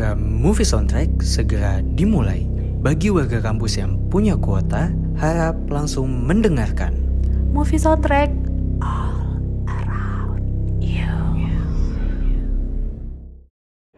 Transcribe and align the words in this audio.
Program 0.00 0.16
Movie 0.40 0.64
Soundtrack 0.64 1.20
segera 1.20 1.84
dimulai. 1.84 2.48
Bagi 2.80 3.12
warga 3.12 3.36
kampus 3.36 3.76
yang 3.76 4.00
punya 4.08 4.32
kuota, 4.32 4.88
harap 5.20 5.60
langsung 5.68 6.24
mendengarkan. 6.24 6.96
Movie 7.52 7.76
soundtrack 7.76 8.32
all 8.80 9.12
around 9.68 10.40
you. 10.80 11.04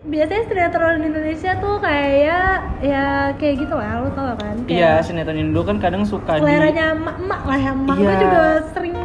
biasanya 0.03 0.43
sinetron 0.51 1.07
Indonesia 1.07 1.55
tuh 1.63 1.79
kayak 1.79 2.83
ya 2.83 3.31
kayak 3.39 3.63
gitu 3.63 3.75
lah 3.79 4.03
lo 4.03 4.11
tau 4.19 4.35
kan 4.35 4.59
Iya, 4.67 5.07
sinetron 5.07 5.39
Indo 5.39 5.63
kan 5.63 5.79
kadang 5.79 6.03
suka 6.03 6.43
di 6.43 6.51
seleranya 6.51 6.99
emak-emak 6.99 7.43
lah 7.47 7.59
ya 7.63 7.71
emak 7.79 7.95
gue 7.95 8.11
Iya. 8.11 8.19
juga 8.27 8.43
sering 8.75 8.97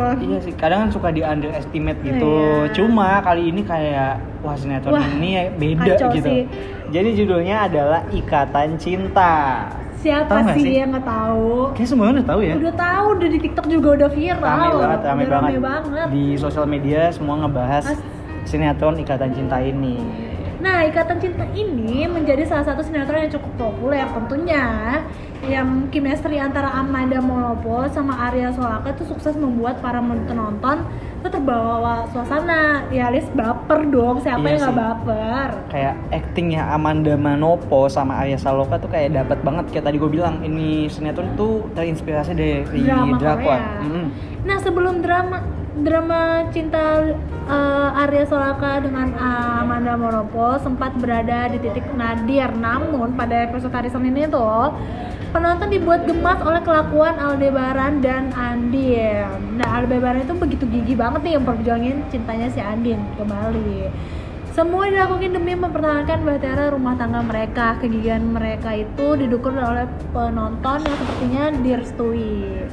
nonton 0.00 0.14
sinetron 0.14 0.30
Iya 0.30 0.38
sih, 0.40 0.52
kadang 0.54 0.78
kan 0.80 0.90
suka 0.90 1.08
di 1.10 1.20
underestimate 1.20 2.00
gitu. 2.00 2.32
Iya. 2.32 2.72
Cuma 2.72 3.20
kali 3.20 3.42
ini 3.48 3.62
kayak 3.62 4.12
wah 4.40 4.54
sinetron 4.54 4.94
Wah, 4.94 5.04
ini 5.12 5.28
ya 5.30 5.42
beda 5.50 5.94
gitu. 6.12 6.24
sih. 6.24 6.42
Jadi 6.88 7.08
judulnya 7.14 7.56
adalah 7.64 8.00
Ikatan 8.08 8.76
Cinta. 8.76 9.66
siapa 9.98 10.30
nggak 10.30 10.54
sih, 10.54 10.62
sih? 10.62 10.74
yang 10.78 10.94
nggak 10.94 11.02
tahu 11.02 11.74
Kayak 11.74 11.88
semuanya 11.90 12.12
udah 12.14 12.26
tahu 12.28 12.40
ya. 12.40 12.54
udah 12.54 12.74
tahu 12.78 13.06
udah 13.18 13.28
di 13.28 13.38
TikTok 13.42 13.66
juga 13.66 13.88
udah 13.98 14.08
viral 14.08 14.38
Rame 14.38 14.70
banget, 14.70 15.00
rame 15.02 15.18
Udah 15.18 15.32
banget. 15.34 15.50
rame 15.50 15.58
banget 15.60 16.06
Di 16.14 16.24
sosial 16.38 16.66
media 16.66 17.00
semua 17.10 17.34
ngebahas 17.36 17.84
As- 17.88 18.04
sinetron 18.44 18.94
Ikatan 18.94 19.34
Cinta 19.34 19.58
ini. 19.58 19.98
Nah, 20.58 20.82
Ikatan 20.82 21.22
Cinta 21.22 21.46
ini 21.54 22.02
menjadi 22.10 22.42
salah 22.42 22.66
satu 22.66 22.82
sinetron 22.82 23.26
yang 23.26 23.32
cukup 23.38 23.52
populer 23.54 24.06
tentunya 24.10 24.66
yang 25.46 25.86
chemistry 25.94 26.34
antara 26.42 26.66
Amanda 26.74 27.22
Molopo 27.22 27.86
sama 27.94 28.26
Arya 28.26 28.50
Solaka 28.50 28.90
itu 28.90 29.06
sukses 29.06 29.38
membuat 29.38 29.78
para 29.78 30.02
penonton 30.02 30.82
itu 31.18 31.28
terbawa 31.30 32.06
suasana 32.10 32.82
ya 32.90 33.10
Lis 33.10 33.26
baper 33.34 33.86
dong 33.86 34.18
siapa 34.18 34.42
Iya 34.42 34.50
yang 34.50 34.62
nggak 34.66 34.78
baper 34.78 35.48
Kayak 35.70 35.94
actingnya 36.10 36.62
Amanda 36.74 37.14
Manopo 37.14 37.86
sama 37.86 38.18
Arya 38.18 38.38
Saloka 38.38 38.82
tuh 38.82 38.90
kayak 38.90 39.14
dapat 39.14 39.38
banget 39.46 39.64
kayak 39.70 39.86
tadi 39.86 39.96
gue 40.02 40.10
bilang 40.10 40.42
ini 40.42 40.90
sinetron 40.90 41.38
tuh 41.38 41.70
terinspirasi 41.78 42.34
dari 42.34 42.82
Drama 42.82 43.14
drakor. 43.18 43.46
Korea. 43.46 43.82
Mm-mm. 43.86 44.06
Nah 44.42 44.58
sebelum 44.58 44.94
drama 45.06 45.38
drama 45.82 46.48
cinta 46.50 47.14
eh, 47.46 48.00
Arya 48.02 48.24
Solaka 48.26 48.82
dengan 48.82 49.14
eh, 49.14 49.60
Amanda 49.62 49.94
Moropo 49.94 50.58
sempat 50.58 50.96
berada 50.98 51.48
di 51.50 51.58
titik 51.62 51.86
nadir 51.94 52.50
namun 52.56 53.14
pada 53.14 53.46
episode 53.46 53.74
hari 53.74 53.90
Senin 53.90 54.16
itu 54.18 54.48
penonton 55.28 55.68
dibuat 55.68 56.08
gemas 56.08 56.40
oleh 56.40 56.64
kelakuan 56.64 57.14
Aldebaran 57.20 58.00
dan 58.00 58.32
Andin. 58.32 59.60
Nah 59.60 59.68
Aldebaran 59.80 60.24
itu 60.24 60.32
begitu 60.32 60.64
gigih 60.64 60.96
banget 60.96 61.20
nih 61.20 61.32
yang 61.36 61.44
perjuangin 61.44 61.96
cintanya 62.08 62.48
si 62.48 62.60
Andin 62.64 63.00
kembali. 63.20 63.92
Semua 64.56 64.90
dilakukan 64.90 65.38
demi 65.38 65.54
mempertahankan 65.54 66.26
bahtera 66.26 66.74
rumah 66.74 66.98
tangga 66.98 67.22
mereka. 67.22 67.78
Kegigihan 67.78 68.26
mereka 68.26 68.74
itu 68.74 69.14
didukung 69.14 69.54
oleh 69.54 69.86
penonton 70.10 70.82
yang 70.82 70.96
sepertinya 70.98 71.44
direstui. 71.62 72.66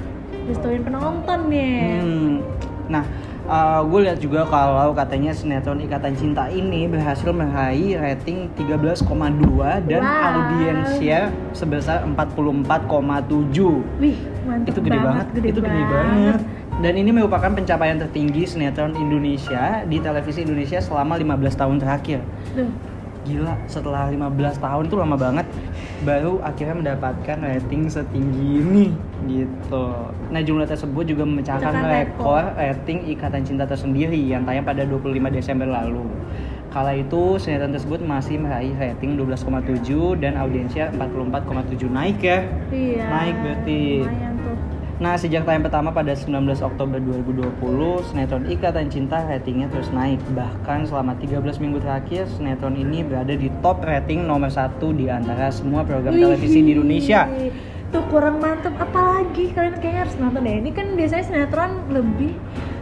Direstuin 0.50 0.82
penonton 0.82 1.40
nih. 1.46 2.02
Hmm. 2.02 2.55
Nah, 2.90 3.04
gue 3.86 4.00
lihat 4.06 4.18
juga 4.18 4.46
kalau 4.50 4.94
katanya 4.98 5.30
sinetron 5.30 5.78
Ikatan 5.82 6.18
Cinta 6.18 6.50
ini 6.50 6.90
berhasil 6.90 7.30
meraih 7.30 7.98
rating 7.98 8.50
13,2 8.58 9.86
dan 9.86 10.02
Wow. 10.02 10.26
audiensnya 10.34 11.30
sebesar 11.54 12.02
44,7. 12.06 13.86
Wih, 14.02 14.18
mantep 14.46 14.74
Itu 14.74 14.80
gede 14.82 15.00
banget, 15.02 15.28
gede 15.34 15.48
itu 15.54 15.62
gede 15.62 15.84
banget. 15.86 16.40
Dan 16.76 16.94
ini 17.00 17.08
merupakan 17.16 17.48
pencapaian 17.56 17.96
tertinggi 17.96 18.44
sinetron 18.44 18.92
Indonesia 19.00 19.88
di 19.88 19.98
televisi 20.04 20.44
Indonesia 20.44 20.84
selama 20.84 21.16
15 21.16 21.56
tahun 21.56 21.80
terakhir. 21.80 22.20
Tuh, 22.52 22.68
Gila, 23.26 23.58
setelah 23.66 24.14
15 24.14 24.62
tahun 24.62 24.84
itu 24.86 24.96
lama 25.02 25.18
banget 25.18 25.50
baru 26.06 26.38
akhirnya 26.46 26.76
mendapatkan 26.78 27.38
rating 27.42 27.90
setinggi 27.90 28.62
ini 28.62 28.86
gitu. 29.26 29.86
Nah, 30.30 30.42
jumlah 30.46 30.70
tersebut 30.70 31.10
juga 31.10 31.26
memecahkan 31.26 31.74
rekor 31.90 32.54
rating 32.54 33.10
Ikatan 33.10 33.42
Cinta 33.42 33.66
tersendiri 33.66 34.20
yang 34.20 34.46
tayang 34.46 34.62
pada 34.62 34.86
25 34.86 35.34
Desember 35.34 35.66
lalu. 35.66 36.06
Kala 36.70 36.92
itu 36.92 37.40
sinetron 37.40 37.72
tersebut 37.72 38.04
masih 38.04 38.36
meraih 38.36 38.76
rating 38.76 39.16
12,7 39.16 40.20
dan 40.20 40.36
audiensnya 40.36 40.92
44,7 40.92 41.88
naik 41.88 42.20
ya. 42.20 42.44
iya. 42.70 43.08
Naik 43.08 43.36
berarti. 43.40 44.04
Lumayan 44.04 44.32
tuh. 44.32 44.35
Nah, 44.96 45.20
sejak 45.20 45.44
tayang 45.44 45.60
pertama 45.60 45.92
pada 45.92 46.16
19 46.16 46.32
Oktober 46.64 47.04
2020, 47.04 48.00
sinetron 48.08 48.48
Ikatan 48.48 48.88
Cinta 48.88 49.28
ratingnya 49.28 49.68
terus 49.68 49.92
naik. 49.92 50.24
Bahkan 50.32 50.88
selama 50.88 51.20
13 51.20 51.60
minggu 51.60 51.84
terakhir, 51.84 52.32
sinetron 52.32 52.80
ini 52.80 53.04
berada 53.04 53.36
di 53.36 53.52
top 53.60 53.84
rating 53.84 54.24
nomor 54.24 54.48
satu 54.48 54.96
di 54.96 55.12
antara 55.12 55.52
semua 55.52 55.84
program 55.84 56.16
televisi 56.16 56.64
di 56.64 56.72
Indonesia. 56.72 57.28
Tuh 57.92 58.08
kurang 58.08 58.40
mantep 58.40 58.72
apalagi 58.76 59.52
kalian 59.52 59.84
kayaknya 59.84 60.02
harus 60.08 60.16
nonton 60.16 60.48
deh. 60.48 60.64
Ini 60.64 60.72
kan 60.72 60.88
biasanya 60.96 61.24
sinetron 61.28 61.72
lebih 61.92 62.32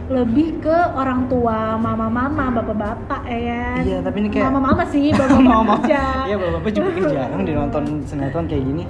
lebih 0.04 0.60
ke 0.60 0.76
orang 0.94 1.26
tua, 1.26 1.74
mama-mama, 1.74 2.46
bapak-bapak 2.52 3.24
ya 3.26 3.40
kan. 3.42 3.82
Iya, 3.82 3.98
tapi 4.04 4.16
ini 4.22 4.28
kayak- 4.30 4.54
mama-mama 4.54 4.84
sih, 4.86 5.10
bapak-bapak 5.18 5.82
kerja. 5.82 6.02
iya 6.30 6.36
bapak-bapak 6.38 6.70
juga 6.70 6.88
jarang 7.10 7.42
di 7.42 7.52
nonton 7.56 7.82
sinetron 8.06 8.46
kayak 8.46 8.62
gini. 8.62 8.84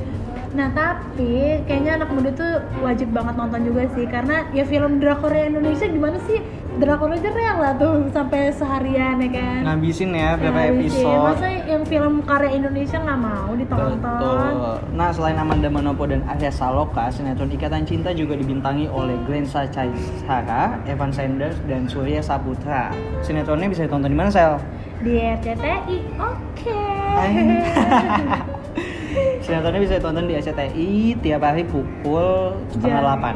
Nah 0.55 0.71
tapi 0.71 1.59
kayaknya 1.67 1.99
anak 1.99 2.15
muda 2.15 2.31
tuh 2.31 2.53
wajib 2.79 3.11
banget 3.11 3.35
nonton 3.35 3.61
juga 3.67 3.91
sih 3.99 4.07
karena 4.07 4.47
ya 4.55 4.63
film 4.63 5.03
drakornya 5.03 5.51
Indonesia 5.51 5.87
gimana 5.91 6.19
sih 6.31 6.39
drakor 6.75 7.11
aja 7.15 7.31
rela 7.31 7.71
tuh 7.79 8.11
sampai 8.11 8.51
seharian 8.51 9.23
ya 9.23 9.31
kan. 9.31 9.61
Ngabisin 9.63 10.11
ya 10.11 10.35
berapa 10.35 10.59
Ngabisin. 10.59 11.07
episode. 11.07 11.23
Masa 11.23 11.47
yang 11.71 11.83
film 11.87 12.15
karya 12.27 12.51
Indonesia 12.59 12.99
nggak 12.99 13.21
mau 13.23 13.51
ditonton? 13.55 13.99
Betul. 14.03 14.75
Nah, 14.95 15.09
selain 15.15 15.39
Amanda 15.39 15.71
Manopo 15.71 16.03
dan 16.11 16.27
Arya 16.27 16.51
Saloka, 16.51 17.07
sinetron 17.15 17.51
Ikatan 17.55 17.87
Cinta 17.87 18.11
juga 18.11 18.35
dibintangi 18.35 18.91
oleh 18.91 19.15
Glenn 19.23 19.47
Caisara, 19.47 20.83
Evan 20.91 21.15
Sanders, 21.15 21.59
dan 21.71 21.87
Surya 21.87 22.19
Saputra. 22.19 22.91
Sinetronnya 23.23 23.71
bisa 23.71 23.87
ditonton 23.87 24.11
di 24.11 24.19
mana, 24.19 24.31
Sel? 24.35 24.59
Di 24.99 25.15
RCTI, 25.15 25.99
oke. 26.19 26.79
Sinetronnya 29.41 29.81
bisa 29.81 29.95
ditonton 29.97 30.25
di 30.25 30.35
SCTI 30.35 30.91
tiap 31.21 31.43
hari 31.43 31.63
pukul 31.63 32.57
setengah 32.69 33.01
delapan, 33.03 33.35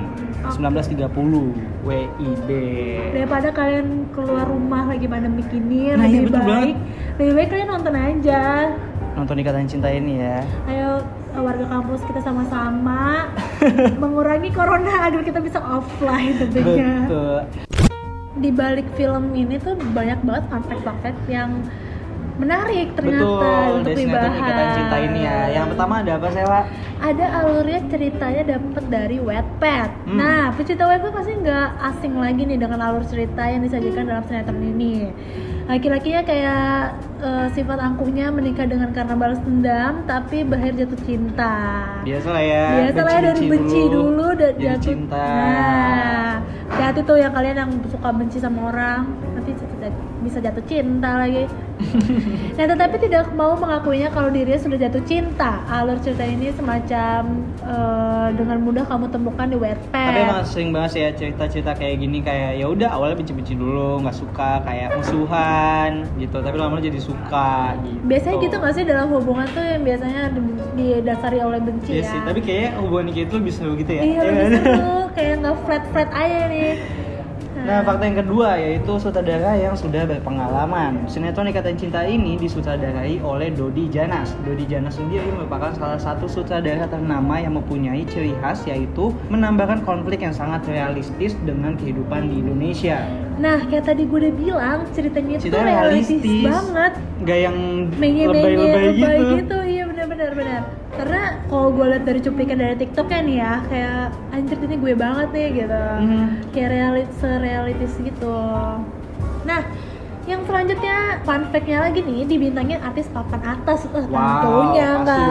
19.30 0.48 1.04
WIB. 1.84 2.48
Daripada 3.12 3.48
kalian 3.50 3.86
keluar 4.10 4.44
rumah 4.44 4.88
lagi 4.88 5.04
pandemi 5.04 5.44
gini, 5.44 5.92
Nah, 5.92 6.04
iya, 6.04 6.20
lebih 6.20 6.28
betul 6.28 6.42
baik, 6.42 6.76
banget. 6.76 6.76
lebih 7.18 7.32
baik 7.34 7.48
kalian 7.48 7.68
nonton 7.68 7.94
aja. 7.94 8.42
Nonton 9.14 9.36
Ikatan 9.36 9.66
Cinta 9.66 9.88
ini 9.90 10.12
ya. 10.16 10.38
Ayo 10.64 10.90
eh, 11.34 11.42
warga 11.42 11.66
kampus 11.66 12.00
kita 12.06 12.20
sama-sama 12.22 13.26
mengurangi 14.02 14.50
corona 14.50 15.10
agar 15.10 15.20
kita 15.20 15.38
bisa 15.38 15.58
offline 15.58 16.38
tentunya. 16.38 17.04
Betul. 17.04 17.38
Di 18.38 18.50
balik 18.54 18.86
film 18.94 19.34
ini 19.34 19.58
tuh 19.58 19.74
banyak 19.92 20.22
banget 20.22 20.44
fun 20.46 20.62
fact-fun 20.62 20.96
fact 21.02 21.20
yang 21.26 21.50
menarik 22.38 22.94
ternyata 22.94 23.26
Betul, 23.26 23.76
untuk 23.82 23.93
dibahas. 23.99 24.32
Ikatan 24.38 24.66
Cinta 24.78 24.97
ini 25.03 25.21
ya. 25.26 25.38
Yang 25.53 25.66
pertama 25.75 25.94
ada 26.00 26.12
apa, 26.16 26.28
Sela? 26.31 26.60
Ada 26.99 27.26
alurnya 27.43 27.81
ceritanya 27.91 28.43
dapat 28.59 28.84
dari 28.91 29.19
Wattpad. 29.22 29.91
Hmm. 30.06 30.19
Nah, 30.19 30.43
pecinta 30.54 30.84
Wattpad 30.87 31.12
pasti 31.15 31.32
nggak 31.34 31.69
asing 31.94 32.15
lagi 32.19 32.43
nih 32.47 32.59
dengan 32.59 32.78
alur 32.82 33.04
cerita 33.06 33.43
yang 33.47 33.62
disajikan 33.62 34.06
dalam 34.06 34.25
sinetron 34.26 34.62
ini. 34.62 35.10
Laki-lakinya 35.69 36.25
kayak 36.25 36.97
eh, 37.21 37.47
sifat 37.53 37.76
angkuhnya 37.76 38.32
menikah 38.32 38.65
dengan 38.65 38.88
karena 38.97 39.15
balas 39.19 39.37
dendam, 39.44 40.06
tapi 40.09 40.41
berakhir 40.41 40.81
jatuh 40.81 41.00
cinta. 41.05 41.55
Biasa 42.09 42.28
lah 42.32 42.44
ya. 42.47 42.66
Biasa 42.82 43.00
lah 43.05 43.12
ya 43.12 43.20
dari 43.34 43.43
benci 43.47 43.81
dulu, 43.93 44.26
dan 44.32 44.53
jadi 44.56 44.65
jatuh 44.65 44.81
cinta. 44.81 45.26
Nah, 45.28 46.32
hati 46.72 47.00
tuh 47.05 47.20
yang 47.20 47.37
kalian 47.37 47.56
yang 47.69 47.70
suka 47.93 48.09
benci 48.16 48.41
sama 48.41 48.72
orang, 48.72 49.12
bisa 50.28 50.38
jatuh 50.38 50.64
cinta 50.64 51.10
lagi. 51.19 51.48
nah, 52.58 52.66
tetapi 52.66 52.96
tidak 53.00 53.32
mau 53.32 53.54
mengakuinya 53.54 54.10
kalau 54.10 54.28
dirinya 54.28 54.58
sudah 54.58 54.78
jatuh 54.78 55.02
cinta. 55.02 55.62
Alur 55.64 55.96
cerita 55.98 56.22
ini 56.22 56.50
semacam 56.50 57.20
eh, 57.58 58.28
dengan 58.34 58.58
mudah 58.60 58.84
kamu 58.84 59.08
temukan 59.08 59.46
di 59.46 59.56
Wattpad. 59.56 60.06
Tapi 60.06 60.20
emang 60.20 60.40
sering 60.44 60.70
banget 60.70 60.90
sih 60.90 61.00
ya 61.00 61.10
cerita-cerita 61.10 61.72
kayak 61.72 61.96
gini 61.98 62.19
kayak 62.20 62.58
ya 62.58 62.66
udah 62.66 62.88
awalnya 62.90 63.16
benci-benci 63.16 63.54
dulu, 63.54 64.02
nggak 64.02 64.14
suka 64.14 64.60
kayak 64.62 64.88
musuhan 64.94 65.90
gitu, 66.16 66.36
tapi 66.38 66.54
lama-lama 66.54 66.82
jadi 66.82 67.00
suka 67.00 67.50
gitu. 67.81 68.02
Biasanya 68.04 68.36
gitu 68.42 68.54
nggak 68.58 68.74
sih 68.74 68.84
dalam 68.84 69.08
hubungan 69.08 69.46
tuh 69.48 69.62
yang 69.62 69.82
biasanya 69.82 70.22
di- 70.31 70.46
didasari 70.76 71.38
oleh 71.38 71.58
benci 71.58 71.90
Iya 71.90 72.02
ya? 72.02 72.10
sih, 72.10 72.20
tapi 72.20 72.40
kayaknya 72.42 72.70
hubungan 72.78 73.06
kita 73.10 73.24
itu 73.24 73.36
lebih 73.38 73.52
seru 73.54 73.72
gitu 73.74 73.92
ya. 73.92 74.02
Iya 74.02 74.10
Iya 74.10 74.22
lebih 74.26 74.44
kan? 74.44 74.52
seru, 74.60 74.96
kayak 75.14 75.34
nggak 75.40 75.56
flat 75.64 75.84
flat 75.94 76.10
aja 76.12 76.40
nih. 76.50 76.72
Nah, 77.69 77.85
fakta 77.85 78.09
yang 78.09 78.25
kedua 78.25 78.56
yaitu 78.56 78.97
sutradara 78.97 79.53
yang 79.61 79.76
sudah 79.76 80.09
berpengalaman. 80.09 81.05
Sinetron 81.05 81.53
Ikatan 81.53 81.76
Cinta 81.76 82.00
ini 82.00 82.41
disutradarai 82.41 83.20
oleh 83.20 83.53
Dodi 83.53 83.93
Janas. 83.93 84.32
Dodi 84.41 84.65
Janas 84.65 84.97
sendiri 84.97 85.29
merupakan 85.29 85.76
salah 85.76 86.00
satu 86.00 86.25
sutradara 86.25 86.88
ternama 86.88 87.37
yang 87.37 87.61
mempunyai 87.61 88.09
ciri 88.09 88.32
khas 88.41 88.65
yaitu 88.65 89.12
menambahkan 89.29 89.85
konflik 89.85 90.25
yang 90.25 90.32
sangat 90.32 90.65
realistis 90.65 91.37
dengan 91.44 91.76
kehidupan 91.76 92.32
di 92.32 92.41
Indonesia. 92.41 93.05
Nah, 93.37 93.61
kayak 93.69 93.85
tadi 93.85 94.09
gue 94.09 94.17
udah 94.17 94.35
bilang 94.41 94.79
ceritanya 94.97 95.37
itu 95.37 95.53
Cerita 95.53 95.61
realistis 95.61 96.25
realistis. 96.25 96.49
banget. 96.49 96.93
Gak 97.29 97.38
yang 97.53 97.56
lebay-lebay 97.93 98.85
lebay 98.97 98.97
gitu. 98.97 99.29
gitu. 99.44 99.59
Iya 99.69 99.85
benar-benar 99.93 100.31
benar. 100.32 100.62
Karena 100.98 101.22
kalau 101.46 101.70
gue 101.70 101.86
lihat 101.94 102.04
dari 102.04 102.18
cuplikan 102.18 102.58
dari 102.58 102.74
TikTok 102.74 103.06
kan 103.06 103.24
ya, 103.30 103.62
kayak 103.70 104.10
anjir 104.34 104.58
ini 104.66 104.76
gue 104.82 104.94
banget 104.98 105.28
nih 105.30 105.48
gitu. 105.62 105.84
Mhm. 106.02 106.24
Kayak 106.50 106.68
realit 106.74 107.08
serealitis 107.22 107.92
gitu. 108.02 108.38
Nah, 109.46 109.62
yang 110.26 110.42
selanjutnya 110.44 111.22
fun 111.22 111.46
fact-nya 111.54 111.78
lagi 111.88 112.04
nih 112.04 112.26
dibintangin 112.28 112.82
artis 112.84 113.08
papan 113.08 113.40
atas 113.46 113.88
eh, 113.88 114.04
Wow, 114.10 114.20
tentunya 114.44 114.88
nggak 115.00 115.30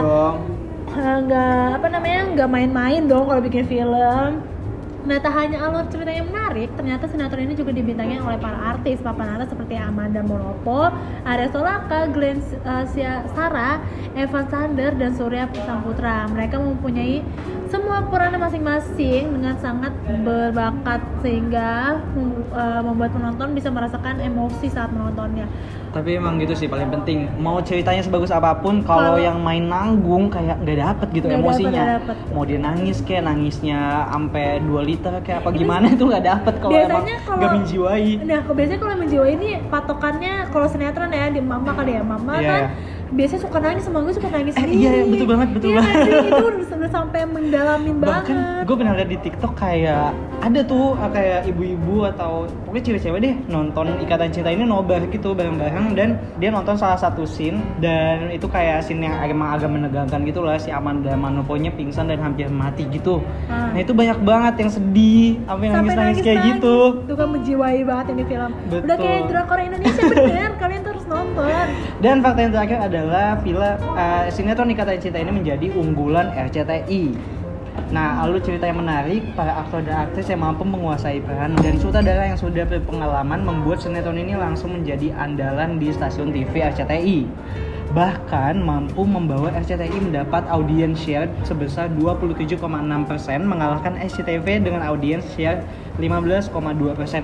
eh, 0.97 1.17
nggak 1.27 1.65
apa 1.77 1.87
namanya 1.93 2.21
nggak 2.33 2.49
main-main 2.49 3.03
dong 3.05 3.29
kalau 3.29 3.41
bikin 3.43 3.69
film 3.69 4.41
Nah, 5.07 5.23
tak 5.23 5.39
hanya 5.39 5.63
alur 5.63 5.87
cerita 5.87 6.11
yang 6.11 6.27
menarik, 6.57 6.73
ternyata 6.73 7.05
sinetron 7.05 7.45
ini 7.45 7.53
juga 7.53 7.69
dibintangi 7.69 8.17
oleh 8.17 8.41
para 8.41 8.73
artis 8.73 8.97
papan 9.05 9.37
atas 9.37 9.53
seperti 9.53 9.77
Amanda 9.77 10.25
Manopo, 10.25 10.89
Arya 11.21 11.53
Solaka, 11.53 12.09
Glenn 12.09 12.41
uh, 12.65 12.85
Sarah, 13.37 13.77
Evan 14.17 14.49
Sander, 14.49 14.97
dan 14.97 15.13
Surya 15.13 15.45
Saputra. 15.53 16.25
Mereka 16.33 16.57
mempunyai 16.57 17.21
semua 17.69 18.01
peran 18.09 18.33
masing-masing 18.41 19.37
dengan 19.37 19.53
sangat 19.61 19.93
berbakat 20.25 21.05
sehingga 21.21 22.01
uh, 22.57 22.81
membuat 22.81 23.13
penonton 23.13 23.53
bisa 23.53 23.69
merasakan 23.69 24.17
emosi 24.17 24.73
saat 24.73 24.89
menontonnya. 24.89 25.45
Tapi 25.97 26.09
emang 26.13 26.37
gitu 26.37 26.53
sih 26.53 26.67
paling 26.67 26.89
penting. 26.91 27.25
Mau 27.37 27.57
ceritanya 27.59 27.99
sebagus 27.99 28.29
apa 28.29 28.53
pun, 28.53 28.81
kalau 28.81 29.17
yang 29.17 29.41
main 29.41 29.65
nanggung 29.65 30.29
kayak 30.29 30.61
nggak 30.61 30.77
dapet 30.77 31.07
gitu 31.11 31.25
Nggak 31.25 31.41
emosinya. 31.41 31.71
dapet, 31.73 31.89
dapet. 32.05 32.15
Mau 32.29 32.43
dia 32.43 32.59
nangis 32.59 32.97
kayak 33.01 33.23
nangisnya 33.25 33.79
sampai 34.07 34.45
2 34.61 34.77
liter 34.83 35.13
kayak 35.19 35.37
apa 35.41 35.49
gimana 35.51 35.85
itu 35.89 36.03
nggak 36.03 36.23
dapet 36.23 36.53
kalau 36.59 36.71
emang 36.71 37.03
nggak 37.07 37.51
menjiwai. 37.55 38.09
Nah, 38.21 38.39
kalau 38.39 38.55
biasanya 38.55 38.79
kalau 38.79 38.95
menjiwai 38.95 39.31
ini 39.33 39.49
patokannya 39.67 40.33
kalau 40.47 40.67
sinetron 40.67 41.09
ya 41.09 41.25
di 41.27 41.41
mama 41.41 41.73
kali 41.73 41.91
ya 41.91 42.03
mama 42.03 42.33
Iya. 42.37 42.45
kan 42.47 42.61
biasanya 43.07 43.41
suka 43.41 43.57
nangis 43.57 43.83
sama 43.83 44.03
gue 44.03 44.11
suka 44.11 44.27
nangis 44.27 44.51
Eh, 44.51 44.59
sendiri. 44.59 44.83
iya, 44.83 44.91
betul 45.01 45.27
banget, 45.27 45.47
betul 45.49 45.69
Iya, 45.69 45.79
banget. 45.79 45.95
anjing, 45.95 46.11
itu 46.19 46.43
udah, 46.43 46.75
udah 46.75 46.91
sampai 46.91 47.21
mendalamin 47.23 47.95
Bahkan 47.97 48.35
banget. 48.35 48.63
gue 48.67 48.75
pernah 48.75 48.93
lihat 48.93 49.09
di 49.09 49.19
TikTok 49.21 49.53
kayak 49.55 50.07
ada 50.37 50.59
tuh 50.61 50.85
uh, 50.93 51.09
kayak 51.09 51.39
ibu-ibu 51.47 52.03
atau 52.05 52.31
pokoknya 52.61 52.83
cewek-cewek 52.85 53.19
deh 53.21 53.35
nonton 53.47 53.95
Ikatan 53.97 54.29
Cinta 54.29 54.49
ini 54.49 54.63
nobar 54.63 54.99
gitu 55.07 55.31
bareng-bareng 55.31 55.86
dan 55.93 56.17
dia 56.41 56.49
nonton 56.49 56.75
salah 56.75 56.97
satu 56.97 57.23
scene 57.23 57.61
dan 57.83 58.31
itu 58.33 58.49
kayak 58.49 58.83
scene 58.83 59.05
yang 59.05 59.15
emang 59.23 59.55
agak 59.55 59.69
menegangkan 59.69 60.23
gitu 60.25 60.41
lah 60.43 60.57
si 60.57 60.73
Amanda 60.73 61.13
Manopo-nya 61.13 61.71
pingsan 61.75 62.09
dan 62.09 62.19
hampir 62.19 62.49
mati 62.49 62.89
gitu. 62.89 63.21
Ah. 63.47 63.71
Nah 63.71 63.79
itu 63.79 63.93
banyak 63.93 64.19
banget 64.23 64.53
yang 64.65 64.71
sedih, 64.71 65.39
sampai 65.45 65.67
nangis-nangis 65.69 66.17
kayak 66.23 66.39
gitu. 66.55 66.77
Itu 67.05 67.15
kan 67.15 67.27
menjiwai 67.31 67.79
banget 67.85 68.05
ini 68.15 68.23
film. 68.25 68.51
Udah 68.67 68.81
Betul. 68.83 69.05
kayak 69.05 69.21
drakor 69.29 69.59
Indonesia 69.61 70.03
bener, 70.15 70.51
kalian 70.57 70.79
tuh 70.81 70.91
harus 70.97 71.05
nonton. 71.07 71.65
Dan 72.01 72.15
fakta 72.25 72.39
yang 72.41 72.53
terakhir 72.53 72.79
adalah 72.81 73.27
film 73.45 73.75
uh, 73.93 74.25
sinetron 74.33 74.73
Ikatan 74.73 74.97
Cinta 74.97 75.19
ini 75.21 75.31
menjadi 75.31 75.67
unggulan 75.75 76.33
RCTI. 76.33 77.36
Nah, 77.87 78.19
alur 78.19 78.43
cerita 78.43 78.67
yang 78.67 78.83
menarik, 78.83 79.31
para 79.31 79.63
aktor 79.63 79.79
dan 79.79 80.07
aktris 80.07 80.27
yang 80.27 80.43
mampu 80.43 80.67
menguasai 80.67 81.23
peran 81.23 81.55
dari 81.55 81.79
sutradara 81.79 82.27
yang 82.27 82.35
sudah 82.35 82.67
berpengalaman 82.67 83.47
membuat 83.47 83.79
sinetron 83.79 84.19
ini 84.19 84.35
langsung 84.35 84.75
menjadi 84.75 85.15
andalan 85.15 85.79
di 85.79 85.95
stasiun 85.95 86.35
TV 86.35 86.67
RCTI. 86.67 87.19
Bahkan 87.95 88.59
mampu 88.59 89.07
membawa 89.07 89.47
RCTI 89.55 90.03
mendapat 90.03 90.43
audience 90.51 90.99
share 90.99 91.31
sebesar 91.47 91.87
27,6% 91.95 92.67
mengalahkan 93.47 93.95
SCTV 94.03 94.59
dengan 94.59 94.83
audience 94.83 95.23
share 95.33 95.63
15,2%. 95.95 96.51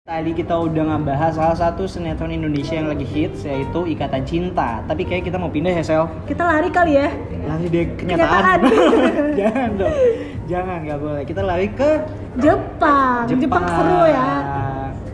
Tadi 0.03 0.35
kita 0.35 0.51
udah 0.59 0.83
ngebahas 0.83 1.31
salah 1.31 1.55
satu 1.55 1.87
sinetron 1.87 2.27
Indonesia 2.27 2.75
yang 2.75 2.91
lagi 2.91 3.07
hits 3.07 3.47
yaitu 3.47 3.87
Ikatan 3.87 4.27
Cinta. 4.27 4.83
Tapi 4.83 5.07
kayak 5.07 5.31
kita 5.31 5.39
mau 5.39 5.47
pindah 5.47 5.71
ya, 5.71 5.79
Sel. 5.79 6.03
Kita 6.27 6.43
lari 6.43 6.67
kali 6.67 6.99
ya. 6.99 7.07
Lari 7.47 7.71
deh 7.71 7.87
kenyataan. 7.95 8.59
Kenyataan. 8.67 9.27
Jangan 9.39 9.69
dong. 9.79 9.95
Jangan, 10.51 10.77
nggak 10.83 10.99
boleh. 10.99 11.23
Kita 11.23 11.41
lari 11.47 11.71
ke 11.71 12.03
Jepang. 12.35 13.31
Jepang, 13.31 13.63
seru 13.63 14.03
ya. 14.11 14.27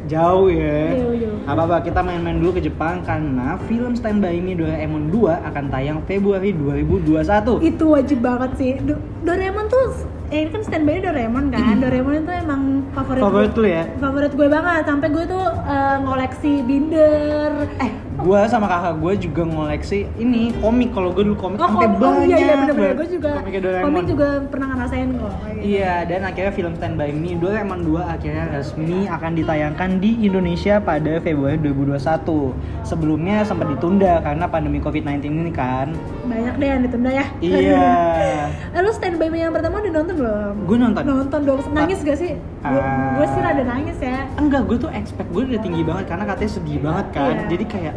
Jauh 0.09 0.49
ya. 0.49 0.81
Jauh, 0.97 1.13
jauh. 1.21 1.37
Apa 1.45 1.61
apa 1.69 1.77
kita 1.85 2.01
main-main 2.01 2.41
dulu 2.41 2.57
ke 2.57 2.61
Jepang 2.65 3.05
karena 3.05 3.61
film 3.69 3.93
Stand 3.93 4.25
By 4.25 4.41
Me 4.41 4.57
Doraemon 4.57 5.13
2 5.13 5.53
akan 5.53 5.63
tayang 5.69 6.01
Februari 6.09 6.49
2021. 6.49 7.61
Itu 7.61 7.93
wajib 7.93 8.25
banget 8.25 8.57
sih. 8.57 8.73
Do- 8.81 8.97
Doraemon 9.21 9.69
tuh 9.69 10.17
eh 10.29 10.45
ini 10.45 10.49
kan 10.49 10.61
standby 10.61 11.01
Doraemon 11.01 11.49
kan. 11.49 11.81
Doraemon 11.81 12.21
itu 12.21 12.31
emang 12.31 12.61
favorit 12.93 13.21
Favorit 13.21 13.51
gue. 13.51 13.61
lu 13.61 13.67
ya? 13.67 13.83
Favorit 13.97 14.31
gue 14.31 14.47
banget. 14.47 14.81
Sampai 14.85 15.07
gue 15.09 15.25
tuh 15.25 15.45
eh, 15.65 15.97
ngoleksi 15.99 16.51
binder. 16.61 17.49
Eh, 17.77 17.91
gua 18.19 18.43
sama 18.45 18.67
kakak 18.67 18.93
gue 18.97 19.13
juga 19.21 19.41
ngoleksi 19.43 19.99
ini 20.15 20.51
komik 20.55 20.91
kalau 20.91 21.09
gue 21.09 21.23
dulu 21.23 21.37
komik 21.37 21.57
Oh, 21.57 21.67
sampai 21.67 21.87
kom- 21.87 21.95
oh 21.95 22.13
banyak. 22.13 22.27
iya 22.27 22.37
iya 22.37 22.53
bener-bener 22.57 22.75
banget 22.85 22.97
gue 22.97 23.07
juga 23.11 23.31
Doraemon. 23.59 23.85
komik 23.85 24.05
juga 24.05 24.27
pernah 24.45 24.67
ngerasain 24.69 25.09
kok. 25.13 25.31
Iya, 25.59 25.93
dan 26.05 26.21
akhirnya 26.23 26.51
film 26.51 26.73
Stand 26.73 26.95
By 26.95 27.11
Me 27.11 27.31
Doraemon 27.33 27.79
2 27.81 27.99
akhirnya 28.05 28.45
resmi 28.49 28.99
akan 29.05 29.31
ditayangkan 29.33 29.89
di 29.97 30.11
Indonesia 30.21 30.79
pada 30.79 31.13
Februari 31.17 31.57
2021. 31.57 32.55
Sebelumnya 32.81 33.41
sempat 33.41 33.67
ditunda 33.69 34.19
karena 34.19 34.45
pandemi 34.45 34.79
COVID-19 34.79 35.19
ini 35.25 35.51
kan. 35.51 35.91
Banyak 36.23 36.55
deh 36.55 36.67
yang 36.67 36.81
ditunda 36.81 37.09
ya. 37.09 37.25
Iya. 37.39 37.83
Eh, 38.69 38.79
lu 38.79 38.91
stand 38.91 39.17
by 39.17 39.27
me 39.27 39.39
yang 39.39 39.51
pertama 39.51 39.79
udah 39.79 39.93
nonton 39.93 40.15
belum? 40.15 40.53
Gue 40.63 40.77
nonton. 40.77 41.01
Nonton 41.03 41.39
dong. 41.43 41.59
Nangis 41.69 41.99
gak 41.99 42.17
sih? 42.17 42.33
Gue 42.59 42.77
Ah. 42.77 43.15
gue 43.15 43.25
sih 43.27 43.39
rada 43.39 43.63
nangis 43.63 43.97
ya. 43.97 44.25
Enggak, 44.35 44.61
gue 44.65 44.77
tuh 44.77 44.91
expect 44.91 45.29
gue 45.29 45.43
udah 45.45 45.59
tinggi 45.59 45.81
banget 45.81 46.05
karena 46.05 46.23
katanya 46.25 46.51
sedih 46.51 46.77
banget 46.79 47.05
kan. 47.11 47.33
Iya. 47.35 47.45
Jadi 47.47 47.65
kayak 47.65 47.93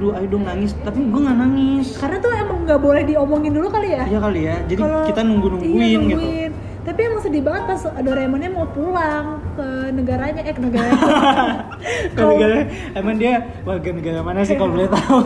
aduh 0.00 0.16
ayo 0.16 0.26
dong 0.28 0.48
nangis, 0.48 0.72
tapi 0.80 1.04
gue 1.04 1.20
nggak 1.20 1.38
nangis. 1.38 1.88
Karena 1.94 2.16
tuh 2.16 2.32
emang 2.32 2.64
nggak 2.64 2.80
boleh 2.80 3.04
diomongin 3.04 3.52
dulu 3.52 3.68
kali 3.68 3.92
ya. 3.92 4.08
Iya 4.08 4.16
kali 4.18 4.40
ya. 4.42 4.56
Jadi 4.64 4.80
Kalau- 4.80 5.04
kita 5.04 5.20
nunggu-nungguin 5.20 5.76
iya, 5.76 5.86
gitu. 5.92 6.00
nungguin. 6.16 6.50
Tapi 6.80 7.00
emang 7.04 7.20
sedih 7.20 7.44
banget 7.44 7.62
pas 7.68 7.80
Doraemonnya 7.94 8.50
mau 8.50 8.64
pulang 8.66 9.26
ke 9.52 9.68
negaranya, 9.92 10.40
eh 10.40 10.54
ke 10.56 10.62
negaranya. 10.62 10.96
Kalau 12.16 12.32
negara 12.34 12.64
emang 12.94 13.14
dia 13.14 13.32
warga 13.62 13.90
negara 13.90 14.20
mana 14.20 14.40
sih 14.40 14.56
kalau 14.56 14.72
boleh 14.72 14.88
tahu? 14.96 15.20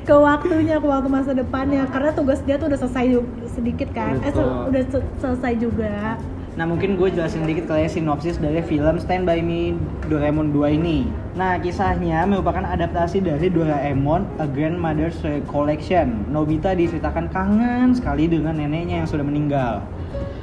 ke 0.00 0.14
waktunya, 0.14 0.78
ke 0.78 0.86
waktu 0.86 1.08
masa 1.08 1.34
depannya. 1.34 1.82
Karena 1.84 2.14
tugas 2.14 2.38
dia 2.40 2.54
tuh 2.54 2.70
udah 2.70 2.78
selesai 2.78 3.18
sedikit 3.48 3.90
kan. 3.90 4.16
Eh, 4.16 4.30
Betul. 4.30 4.70
udah 4.70 4.82
se- 4.88 5.10
selesai 5.18 5.52
juga. 5.58 6.14
Nah 6.52 6.68
mungkin 6.68 7.00
gue 7.00 7.08
jelasin 7.08 7.48
dikit 7.48 7.64
kali 7.64 7.88
ya 7.88 7.90
sinopsis 7.90 8.36
dari 8.36 8.60
film 8.60 9.00
Stand 9.00 9.24
By 9.24 9.40
Me 9.40 9.72
Doraemon 10.12 10.52
2 10.52 10.76
ini. 10.76 11.08
Nah 11.32 11.56
kisahnya 11.56 12.28
merupakan 12.28 12.60
adaptasi 12.60 13.24
dari 13.24 13.48
Doraemon 13.48 14.36
A 14.36 14.44
Grandmother's 14.44 15.16
Collection. 15.48 16.28
Nobita 16.28 16.76
diceritakan 16.76 17.32
kangen 17.32 17.96
sekali 17.96 18.28
dengan 18.28 18.60
neneknya 18.60 19.00
yang 19.00 19.08
sudah 19.08 19.24
meninggal. 19.24 19.80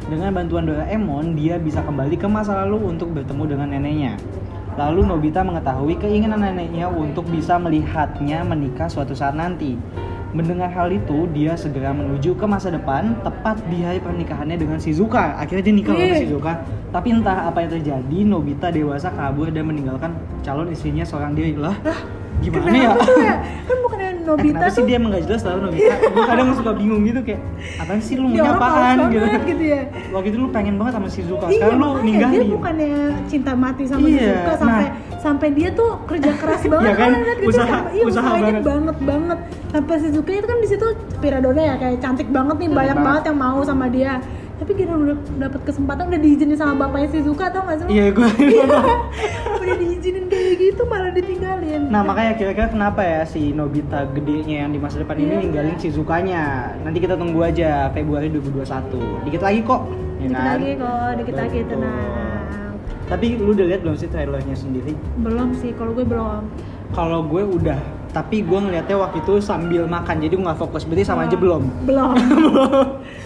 Dengan 0.10 0.34
bantuan 0.34 0.66
Doraemon 0.66 1.38
dia 1.38 1.62
bisa 1.62 1.86
kembali 1.86 2.18
ke 2.18 2.26
masa 2.26 2.58
lalu 2.66 2.90
untuk 2.90 3.14
bertemu 3.14 3.44
dengan 3.46 3.70
neneknya. 3.70 4.18
Lalu 4.82 5.06
Nobita 5.06 5.46
mengetahui 5.46 5.94
keinginan 6.02 6.42
neneknya 6.42 6.90
untuk 6.90 7.30
bisa 7.30 7.62
melihatnya 7.62 8.42
menikah 8.42 8.90
suatu 8.90 9.14
saat 9.14 9.38
nanti 9.38 9.78
Mendengar 10.30 10.70
hal 10.70 10.94
itu, 10.94 11.26
dia 11.34 11.58
segera 11.58 11.90
menuju 11.90 12.38
ke 12.38 12.46
masa 12.46 12.70
depan, 12.70 13.18
tepat 13.26 13.58
di 13.66 13.82
hari 13.82 13.98
pernikahannya 13.98 14.62
dengan 14.62 14.78
Shizuka. 14.78 15.34
Akhirnya 15.42 15.66
dia 15.66 15.74
nikah 15.74 15.94
sama. 15.98 16.18
Shizuka. 16.22 16.54
Tapi 16.94 17.08
entah 17.18 17.50
apa 17.50 17.58
yang 17.66 17.72
terjadi, 17.74 18.18
Nobita 18.30 18.70
dewasa 18.70 19.10
kabur 19.10 19.50
dan 19.50 19.66
meninggalkan 19.66 20.14
calon 20.46 20.70
istrinya 20.70 21.02
seorang 21.02 21.34
diri. 21.34 21.58
Lah, 21.58 21.74
gimana 22.46 22.70
Kenapa 22.70 23.02
ya? 23.02 23.10
tuh 23.10 23.18
ya? 23.26 23.36
Kan 23.66 23.78
bukannya 23.82 24.10
Nobita 24.30 24.54
kenapa 24.54 24.70
sih 24.70 24.78
tuh 24.78 24.86
dia 24.86 24.96
emang 25.02 25.10
gak 25.12 25.24
jelas 25.26 25.42
tau 25.42 25.58
Nobita 25.58 25.96
gue 25.98 26.24
kadang 26.30 26.48
suka 26.54 26.72
bingung 26.78 27.02
gitu 27.02 27.20
kayak 27.26 27.42
apaan 27.82 28.00
sih 28.00 28.16
lu 28.16 28.30
males 28.30 28.46
apaan 28.46 28.98
gitu 29.10 29.26
gitu 29.50 29.64
ya 29.66 29.82
waktu 30.14 30.28
itu 30.30 30.38
lu 30.38 30.48
pengen 30.54 30.76
banget 30.78 30.94
sama 31.02 31.08
Shizuka 31.10 31.46
iya 31.50 31.58
sekarang 31.58 31.76
lu 31.76 31.82
makanya 31.82 31.98
dia 32.00 32.06
ninggalin 32.08 32.48
bukannya 32.54 32.94
cinta 33.26 33.52
mati 33.58 33.84
sama 33.90 34.06
Iya, 34.06 34.22
Shizuka 34.22 34.54
sampai 34.62 34.88
sampai 35.20 35.48
dia 35.50 35.70
tuh 35.70 36.00
kerja 36.04 36.32
keras 36.34 36.62
banget 36.74 36.86
Iya 36.86 36.96
kan? 36.96 37.10
Lihat 37.14 37.38
gitu, 37.38 37.50
Usaha- 37.50 37.70
sampai- 37.70 37.94
iya, 37.94 38.04
usaha 38.06 38.30
banget. 38.32 38.64
banget 38.64 38.98
banget 39.02 39.40
sampai 39.70 39.96
Shizuka 39.98 40.32
itu 40.34 40.48
kan 40.48 40.58
di 40.58 40.68
situ 40.68 40.88
Piradona 41.18 41.62
ya 41.62 41.76
kayak 41.76 41.98
cantik 42.00 42.28
banget 42.28 42.56
nih 42.58 42.70
banyak 42.70 42.78
banget. 42.94 43.06
banget 43.06 43.24
yang 43.26 43.38
mau 43.38 43.60
sama 43.62 43.86
dia 43.88 44.14
tapi 44.56 44.76
kita 44.76 44.92
udah 44.92 45.16
dapet 45.40 45.62
kesempatan 45.64 46.04
udah 46.06 46.20
diizinin 46.20 46.52
sama 46.54 46.76
bapaknya 46.78 47.08
Shizuka 47.10 47.48
tau 47.48 47.64
gak 47.64 47.78
sih 47.80 47.86
iya 47.90 48.06
gue 48.10 48.28
udah 49.62 49.76
diizinin 49.78 50.26
kayak 50.26 50.54
gitu 50.58 50.82
malah 50.84 51.12
ditinggalin 51.12 51.88
Nah 51.88 52.02
makanya 52.02 52.34
kira-kira 52.34 52.68
kenapa 52.68 53.02
ya 53.02 53.22
si 53.24 53.50
Nobita 53.50 54.04
gedenya 54.10 54.64
yang 54.64 54.72
di 54.72 54.78
masa 54.78 55.00
depan 55.00 55.16
ini 55.18 55.32
Iya. 55.32 55.40
ninggalin 55.42 55.76
Shizukanya 55.76 56.44
Nanti 56.80 57.00
kita 57.00 57.16
tunggu 57.16 57.40
aja 57.42 57.88
Februari 57.90 58.28
2021 58.30 59.24
Dikit 59.24 59.42
lagi 59.42 59.60
kok 59.62 59.82
ya 60.18 60.26
dikit 60.26 60.36
kan? 60.36 60.48
lagi 60.54 60.72
kok 60.76 61.10
dikit 61.16 61.36
lagi 61.38 61.60
tenang 61.66 62.29
Tapi 63.10 63.36
lu 63.36 63.52
udah 63.52 63.66
lihat 63.66 63.82
belum 63.82 63.98
sih 63.98 64.06
trailernya 64.06 64.54
sendiri? 64.54 64.94
belum 65.18 65.50
sih 65.52 65.74
kalau 65.74 65.92
gue 65.92 66.06
belum 66.06 66.46
Kalau 66.90 67.20
gue 67.22 67.42
udah 67.44 67.80
Tapi 68.10 68.42
gue 68.42 68.60
ngeliatnya 68.60 68.96
waktu 68.96 69.18
itu 69.20 69.38
sambil 69.40 69.86
makan 69.86 70.18
Jadi 70.20 70.30
gue 70.32 70.42
gak 70.44 70.58
fokus 70.58 70.82
Berarti 70.84 71.04
sama 71.04 71.26
aja 71.26 71.34
belum? 71.34 71.64
belum 71.90 72.14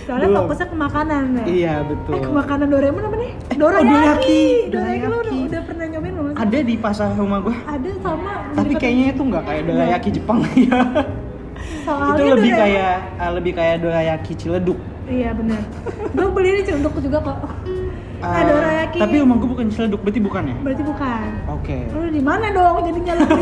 soalnya 0.04 0.28
Belum. 0.28 0.40
fokusnya 0.42 0.68
ke 0.68 0.78
makanan 0.78 1.24
ya 1.34 1.44
Iya 1.46 1.74
betul 1.84 2.13
Eh 2.13 2.22
ke 2.22 2.32
makanan 2.34 2.68
Doraemon 2.68 3.04
apa 3.04 3.16
nih? 3.18 3.32
oh, 3.32 3.56
Dorayaki. 3.58 3.92
dorayaki. 3.92 4.44
Dorayaki 4.68 5.06
udah, 5.06 5.36
udah 5.46 5.62
pernah 5.63 5.86
nyobain 5.86 6.13
belum? 6.13 6.34
Ada 6.34 6.58
di 6.62 6.75
pasar 6.78 7.10
rumah 7.13 7.40
gue 7.42 7.56
Ada 7.62 7.90
sama. 8.00 8.32
Tapi 8.52 8.74
kayaknya 8.74 9.06
itu 9.10 9.22
nggak 9.22 9.44
kayak 9.44 9.63
dorayaki 9.66 10.10
Jepang 10.12 10.40
ya 10.66 10.80
soalnya 11.84 12.16
Itu 12.16 12.24
lebih 12.34 12.52
kayak 12.54 12.94
uh, 13.18 13.32
lebih 13.34 13.52
kayak 13.54 13.75
dorayaki 13.80 14.32
ciledug 14.34 14.80
Iya 15.04 15.36
benar. 15.36 15.60
gue 16.10 16.28
beli 16.32 16.50
di 16.56 16.63
Ciledug 16.63 16.96
juga 16.96 17.20
kok. 17.20 17.36
Uh, 18.24 18.32
Nah, 18.32 18.44
dorayaki. 18.48 18.98
Tapi 19.03 19.15
rumah 19.20 19.36
gue 19.36 19.50
bukan 19.51 19.68
ciledug, 19.68 20.00
berarti 20.00 20.22
bukan 20.24 20.44
ya? 20.48 20.56
Berarti 20.63 20.84
bukan. 20.88 21.27
Oke. 21.51 21.77
Lu 21.92 22.08
di 22.08 22.24
mana 22.24 22.46
dong 22.50 22.88
jadinya 22.88 23.13
lu? 23.20 23.25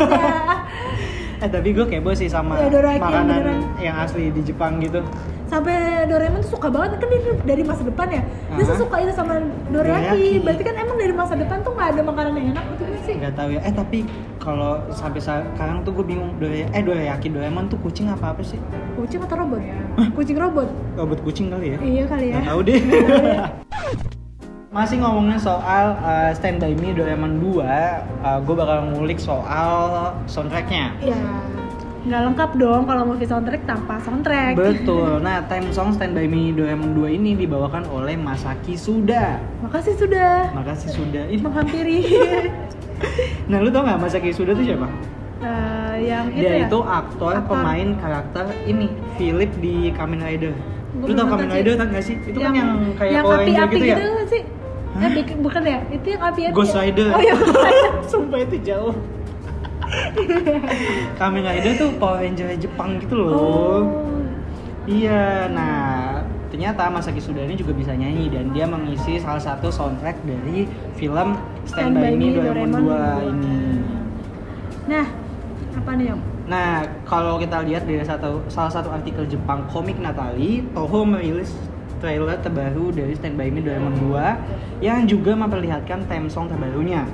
Eh 1.42 1.50
tapi 1.50 1.74
gue 1.74 1.82
kepo 1.82 2.14
sih 2.14 2.30
sama 2.30 2.54
Ya, 2.54 2.70
dorayaki 2.70 3.02
yang 3.02 3.10
makanan 3.10 3.38
beneran. 3.42 3.60
yang 3.82 3.96
asli 3.98 4.30
di 4.30 4.46
Jepang 4.46 4.78
gitu. 4.78 5.02
Sampai 5.50 5.74
Doraemon 6.06 6.38
tuh 6.38 6.54
suka 6.54 6.70
banget 6.70 7.02
kan 7.02 7.10
dia 7.10 7.34
dari 7.42 7.66
masa 7.66 7.82
depan 7.82 8.06
ya. 8.08 8.22
Dia 8.54 8.62
Aha. 8.62 8.78
suka 8.78 8.96
itu 9.02 9.10
sama 9.10 9.42
Dorayaki. 9.66 9.74
Dorayaki. 9.74 10.28
Berarti 10.38 10.62
kan 10.62 10.74
emang 10.78 10.96
dari 11.02 11.10
masa 11.10 11.34
depan 11.34 11.58
tuh 11.66 11.74
nggak 11.74 11.88
ada 11.98 12.02
makanan 12.06 12.32
yang 12.38 12.46
enak 12.54 12.64
gitu 12.70 12.82
sih? 13.02 13.14
Gak 13.18 13.34
tahu 13.34 13.48
ya. 13.58 13.60
Eh 13.66 13.74
tapi 13.74 13.98
kalau 14.38 14.86
sampai 14.94 15.18
sekarang 15.18 15.82
tuh 15.82 15.90
gue 15.92 16.06
bingung 16.06 16.30
Doraya 16.38 16.70
eh 16.70 16.78
dorayaki 16.80 17.26
Doraemon 17.26 17.66
tuh 17.66 17.78
kucing 17.82 18.06
apa 18.06 18.38
apa 18.38 18.42
sih? 18.46 18.62
Kucing 18.94 19.26
atau 19.26 19.42
robot? 19.42 19.58
Kucing 20.14 20.38
robot. 20.38 20.70
Robot 20.94 21.18
kucing 21.26 21.50
kali 21.50 21.74
ya? 21.74 21.78
Iya 21.82 22.04
kali 22.06 22.26
ya. 22.30 22.34
Gak 22.38 22.46
tahu 22.54 22.60
deh. 22.62 22.78
Masih 24.72 25.04
ngomongin 25.04 25.36
soal 25.36 26.00
uh, 26.00 26.32
Stand 26.32 26.56
By 26.56 26.72
Me 26.72 26.96
Doraemon 26.96 27.44
2, 27.44 27.60
uh, 27.60 28.40
gue 28.40 28.54
bakal 28.56 28.88
ngulik 28.88 29.20
soal 29.20 30.16
soundtracknya. 30.24 30.96
Ya, 30.96 31.20
nggak 32.02 32.20
lengkap 32.32 32.50
dong 32.56 32.88
kalau 32.88 33.04
movie 33.04 33.28
soundtrack 33.28 33.68
tanpa 33.68 34.00
soundtrack. 34.00 34.56
Betul. 34.56 35.20
Nah, 35.28 35.44
theme 35.44 35.68
song 35.70 35.92
Stand 35.92 36.16
By 36.16 36.24
Me 36.24 36.56
Doraemon 36.56 36.96
2 36.96 37.04
ini 37.12 37.36
dibawakan 37.36 37.84
oleh 37.92 38.16
Masaki 38.16 38.72
Suda. 38.72 39.36
Makasih 39.60 39.92
sudah 39.92 40.48
Makasih 40.56 40.88
Suda. 40.88 41.22
Ih, 41.28 41.40
menghampiri. 41.40 41.98
Nah, 43.50 43.58
lu 43.58 43.68
tau 43.68 43.82
gak 43.82 43.98
Masaki 43.98 44.30
Suda 44.30 44.54
itu 44.54 44.72
siapa? 44.72 44.86
Eh, 45.42 46.06
yang 46.06 46.30
itu 46.30 46.38
Dia 46.38 46.54
ya. 46.54 46.70
itu 46.70 46.78
aktor 46.78 47.34
Aktor. 47.34 47.50
pemain 47.50 47.98
karakter 47.98 48.46
ini 48.62 48.86
Philip 49.18 49.50
di 49.58 49.90
Kamen 49.90 50.22
Rider. 50.22 50.54
Gua 51.02 51.06
lu 51.10 51.12
tau 51.18 51.26
Kamen 51.26 51.50
Rider 51.50 51.74
sih. 51.74 51.80
kan 51.82 51.86
gak 51.90 52.04
sih? 52.06 52.16
Itu 52.22 52.38
kan 52.38 52.54
yang 52.54 52.70
kayak 52.94 53.10
yang 53.10 53.24
Power 53.26 53.42
Ranger 53.42 53.50
api-api 53.58 53.74
gitu 53.74 53.86
ya? 53.90 53.96
nggak 53.98 54.28
sih? 54.30 54.42
Eh, 54.92 55.10
bik- 55.16 55.40
bukan 55.40 55.62
ya? 55.64 55.78
Itu 55.88 56.06
yang 56.12 56.22
api-api. 56.22 56.52
Ghost 56.52 56.76
ya? 56.76 56.84
Rider. 56.84 57.08
Oh 57.16 57.22
iya, 57.22 57.34
Ghost 57.34 57.56
Rider. 57.56 57.90
Sumpah 58.12 58.38
itu 58.44 58.56
jauh. 58.60 58.94
Kamen 61.20 61.42
Rider 61.44 61.72
tuh 61.76 61.88
Power 61.96 62.20
Ranger 62.20 62.48
Jepang 62.56 63.00
gitu 63.00 63.14
loh. 63.16 63.32
Oh. 63.32 63.80
Iya, 64.84 65.46
nah 65.54 65.76
ternyata 66.50 66.90
Masaki 66.90 67.22
Suda 67.22 67.40
ini 67.46 67.56
juga 67.56 67.72
bisa 67.72 67.94
nyanyi 67.94 68.28
dan 68.28 68.52
dia 68.52 68.68
mengisi 68.68 69.16
salah 69.16 69.40
satu 69.40 69.72
soundtrack 69.72 70.20
dari 70.26 70.68
film 70.98 71.38
Stand, 71.64 71.96
By 71.96 72.12
Me 72.18 72.34
Doraemon 72.34 72.70
2 72.82 73.30
ini. 73.30 73.56
Nah, 74.90 75.06
apa 75.78 75.90
nih, 75.96 76.12
Om? 76.12 76.20
Nah, 76.50 76.82
kalau 77.06 77.38
kita 77.38 77.62
lihat 77.62 77.86
dari 77.86 78.02
satu 78.02 78.42
salah 78.50 78.68
satu 78.68 78.90
artikel 78.90 79.24
Jepang 79.30 79.64
Komik 79.70 79.96
Natali, 80.02 80.66
Toho 80.74 81.06
merilis 81.06 81.54
trailer 82.02 82.34
terbaru 82.42 82.90
dari 82.90 83.14
Stand 83.14 83.38
By 83.38 83.54
Me 83.54 83.62
Doraemon 83.62 83.94
2 84.10 84.82
yang 84.82 85.06
juga 85.06 85.38
memperlihatkan 85.38 86.10
theme 86.10 86.26
song 86.26 86.50
terbarunya. 86.50 87.06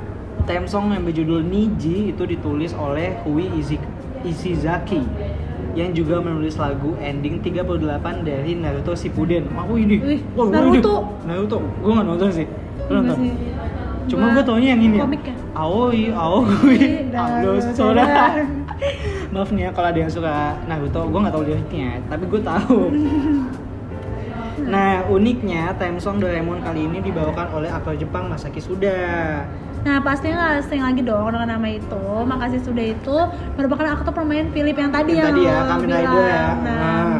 Theme 0.48 0.64
song 0.64 0.96
yang 0.96 1.04
berjudul 1.04 1.44
Niji 1.44 2.16
itu 2.16 2.24
ditulis 2.24 2.72
oleh 2.72 3.20
Hui 3.28 3.52
Ishizaki 4.24 5.04
yang 5.76 5.92
juga 5.92 6.24
menulis 6.24 6.56
lagu 6.56 6.96
ending 6.98 7.44
38 7.44 8.24
dari 8.24 8.56
Naruto 8.56 8.96
Shippuden. 8.96 9.52
Aku 9.52 9.76
ini. 9.76 10.00
Wih, 10.00 10.20
Wah, 10.32 10.48
Naruto. 10.48 11.04
Naruto. 11.28 11.58
Gue 11.84 11.92
nggak 11.92 12.06
nonton 12.08 12.28
sih. 12.32 12.46
Nonton? 12.88 13.16
Cuma 14.08 14.32
Gua 14.32 14.40
gue 14.40 14.44
taunya 14.48 14.68
yang 14.72 14.80
ini 14.80 14.96
ya. 14.96 15.04
komik 15.04 15.22
ya? 15.22 15.34
Aoi, 15.52 16.02
aoi, 16.16 16.80
Sora. 17.76 18.08
Maaf 19.28 19.52
nih 19.52 19.68
ya 19.68 19.70
kalau 19.76 19.92
ada 19.92 19.98
yang 20.00 20.08
suka 20.08 20.56
Naruto, 20.64 21.04
gue 21.04 21.20
nggak 21.20 21.34
tahu 21.36 21.44
liriknya, 21.44 22.00
tapi 22.08 22.24
gue 22.24 22.40
tahu. 22.40 22.78
Nah, 24.68 25.08
uniknya 25.08 25.72
theme 25.80 25.96
song 25.96 26.20
Doraemon 26.20 26.60
kali 26.60 26.84
ini 26.84 27.00
dibawakan 27.00 27.56
oleh 27.56 27.72
aktor 27.72 27.96
Jepang 27.96 28.28
Masaki 28.28 28.60
Suda. 28.60 29.42
Nah, 29.78 29.96
pastinya 30.04 30.36
nggak 30.36 30.54
asing 30.60 30.80
lagi 30.84 31.00
dong 31.00 31.32
dengan 31.32 31.48
nama 31.56 31.68
itu. 31.72 32.04
Makasih 32.28 32.60
sudah 32.60 32.84
itu 32.92 33.16
merupakan 33.56 33.96
aktor 33.96 34.12
pemain 34.12 34.44
Philip 34.52 34.76
yang 34.76 34.92
tadi 34.92 35.16
Yang 35.16 35.18
yang, 35.18 35.28
tadi 35.32 35.42
ya, 35.48 35.56
Kamen. 35.64 35.88
Rider 35.88 36.26
ya. 36.28 36.46
Nah, 36.60 36.76
Ah. 36.78 37.18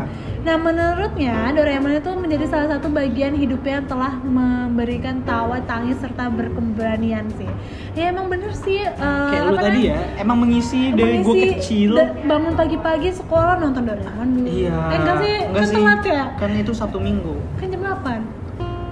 Nah, 0.49 0.57
menurutnya 0.59 1.53
Doraemon 1.53 1.93
itu 1.95 2.11
menjadi 2.11 2.45
salah 2.47 2.69
satu 2.71 2.89
bagian 2.89 3.33
hidupnya 3.33 3.79
yang 3.79 3.87
telah 3.87 4.17
memberikan 4.19 5.21
tawa, 5.23 5.61
tangis 5.63 5.97
serta 5.97 6.27
berkeberanian 6.29 7.29
sih. 7.35 7.49
Ya 7.93 8.09
emang 8.09 8.27
bener 8.27 8.51
sih. 8.51 8.81
eh, 8.81 8.93
Kayak 8.97 9.45
lu 9.45 9.57
tadi 9.59 9.81
ya, 9.87 10.01
emang 10.17 10.39
mengisi 10.39 10.91
dari 10.91 11.21
gue 11.21 11.35
kecil. 11.55 12.01
bangun 12.25 12.55
pagi-pagi 12.55 13.13
sekolah 13.13 13.59
nonton 13.59 13.85
Doraemon 13.85 14.29
dulu. 14.35 14.49
Iya. 14.49 14.77
Eh 14.89 14.97
enggak 14.97 15.17
sih, 15.19 15.37
Enggak 15.43 15.53
kan 15.55 15.69
sih. 15.69 15.77
telat 15.77 16.03
ya? 16.03 16.23
Kan 16.35 16.51
itu 16.55 16.73
Sabtu 16.73 16.99
Minggu. 16.99 17.37
Kan 17.57 17.69
jam 17.69 17.83
8. 17.83 18.23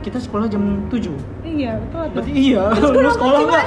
Kita 0.03 0.19
sekolah 0.21 0.47
jam 0.47 0.63
7. 0.87 1.11
Iya, 1.43 1.81
telat. 1.89 2.11
Berarti 2.13 2.31
dong. 2.31 2.39
iya, 2.39 2.63
Terus 2.71 2.91
lu 3.03 3.11
sekolah 3.11 3.41
mana? 3.43 3.63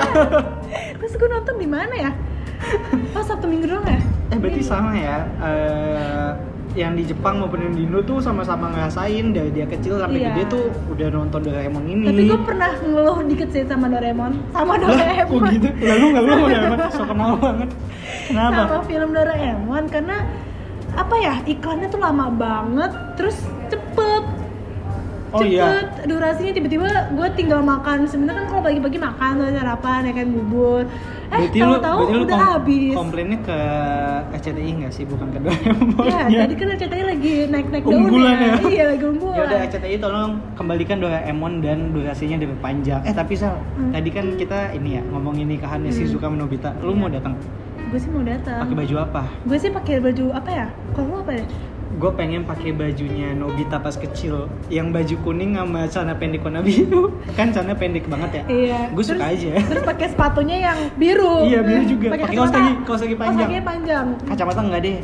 Terus 1.01 1.13
gue 1.15 1.27
nonton 1.27 1.55
di 1.57 1.67
mana 1.67 1.95
ya? 1.97 2.11
Oh, 3.15 3.23
Sabtu 3.23 3.47
Minggu 3.47 3.65
doang 3.65 3.83
ya? 3.83 3.99
Eh 4.29 4.37
berarti 4.37 4.61
sama 4.61 4.91
ya. 4.93 5.23
eh, 5.41 6.31
yang 6.79 6.95
di 6.95 7.03
Jepang 7.03 7.43
maupun 7.43 7.59
yang 7.59 7.75
di 7.75 7.83
Indo 7.83 7.99
tuh 7.99 8.23
sama-sama 8.23 8.71
ngerasain 8.71 9.35
dari 9.35 9.51
dia 9.51 9.67
kecil 9.67 9.99
sampai 9.99 10.23
Iya. 10.23 10.31
gede 10.31 10.43
tuh 10.47 10.63
udah 10.87 11.07
nonton 11.11 11.39
Doraemon 11.43 11.83
ini. 11.83 12.07
Tapi 12.07 12.23
gue 12.31 12.39
pernah 12.47 12.71
ngeluh 12.79 13.19
dikit 13.27 13.49
sih 13.51 13.67
sama 13.67 13.91
Doraemon 13.91 14.31
Sama 14.55 14.79
lah, 14.79 14.87
Doraemon 14.87 15.39
kok 15.43 15.51
gitu? 15.51 15.67
Lalu 15.75 16.05
nggak 16.07 16.23
lu 16.23 16.31
sama 16.31 16.47
Doraemon? 16.47 16.79
So 16.95 17.03
kenal 17.03 17.31
banget. 17.35 17.69
Kenapa? 18.31 18.61
Sama 18.63 18.79
film 18.87 19.09
Doraemon 19.11 19.83
Karena 19.91 20.17
apa 20.95 21.15
ya, 21.19 21.33
iklannya 21.43 21.87
tuh 21.91 21.99
lama 21.99 22.25
banget 22.31 22.91
Terus 23.19 23.37
cepet 23.67 24.23
Oh 25.29 25.39
cepet 25.39 25.51
iya. 25.51 26.05
durasinya 26.05 26.51
tiba-tiba 26.51 26.85
gue 27.11 27.27
tinggal 27.33 27.61
makan 27.61 28.01
sebenarnya 28.03 28.41
kan 28.41 28.47
kalau 28.49 28.63
pagi-pagi 28.63 28.97
makan 28.97 29.31
tuh 29.35 29.47
sarapan 29.51 29.99
ya 30.03 30.13
kan 30.15 30.27
bubur 30.27 30.81
eh 31.29 31.45
tahu-tahu 31.47 31.99
udah 32.17 32.25
kom- 32.27 32.45
habis 32.57 32.91
komplainnya 32.91 33.37
ke 33.39 33.57
RCTI 34.31 34.71
nggak 34.75 34.89
sih, 34.91 35.05
bukan 35.05 35.29
ke 35.29 35.37
Doraemon? 35.39 36.09
ya 36.33 36.37
tadi 36.41 36.53
kan 36.55 36.67
RCTI 36.71 37.03
lagi 37.05 37.33
naik-naik 37.45 37.83
daun 37.83 38.01
Unggulan 38.01 38.33
ya? 38.35 38.53
iya 38.67 38.83
lagi 38.87 39.05
unggulan 39.05 39.37
Ya 39.37 39.43
udah 39.45 39.59
RCTI 39.63 39.95
tolong 39.99 40.31
kembalikan 40.53 40.97
Doraemon 40.97 41.53
dan 41.59 41.93
durasinya 41.93 42.37
diperpanjang. 42.39 43.01
Eh 43.03 43.13
tapi 43.13 43.33
Sal, 43.35 43.61
Hmm. 43.71 43.93
tadi 43.93 44.09
kan 44.09 44.25
kita 44.33 44.73
ini 44.73 44.97
ya 44.97 45.05
ngomongin 45.05 45.45
nikahannya 45.47 45.87
Hmm. 45.87 45.99
Shizuka 45.99 46.25
sama 46.25 46.37
Nobita. 46.39 46.73
Lu 46.79 46.91
mau 46.91 47.07
datang? 47.07 47.37
gue 47.79 47.97
sih 47.97 48.05
mau 48.07 48.21
datang 48.21 48.61
Pakai 48.61 48.77
baju 48.77 48.95
apa? 48.99 49.21
gue 49.43 49.57
sih 49.57 49.71
pakai 49.71 49.97
baju 49.97 50.25
apa 50.31 50.49
ya 50.51 50.67
kalau 50.91 51.09
lu 51.09 51.15
apa 51.19 51.31
ya 51.33 51.45
Gue 51.89 52.11
pengen 52.13 52.45
pakai 52.45 52.69
bajunya 52.69 53.33
Nobita 53.33 53.81
pas 53.81 53.91
kecil, 53.91 54.45
yang 54.69 54.93
baju 54.93 55.15
kuning 55.25 55.57
sama 55.57 55.89
celana 55.89 56.13
pendek 56.13 56.45
warna 56.45 56.61
biru. 56.61 57.17
Kan 57.33 57.49
celana 57.49 57.73
pendek 57.73 58.05
banget 58.05 58.29
ya. 58.29 58.43
Iya. 58.45 58.79
Gue 58.93 59.01
suka 59.01 59.25
Terus- 59.25 59.41
aja. 59.41 59.51
Terus 59.65 59.83
pakai 59.83 60.07
sepatunya 60.07 60.57
yang 60.63 60.77
biru. 60.95 61.49
Iya, 61.49 61.59
biru 61.65 61.83
juga. 61.89 62.07
Pakai 62.13 62.37
kaos 62.37 62.51
kaki- 62.53 62.79
kaos 62.85 63.01
kaki 63.01 63.15
panjang. 63.17 63.49
Kaos 63.49 63.65
panjang. 63.65 64.05
Kacamata 64.21 64.61
enggak 64.61 64.81
deh. 64.85 64.97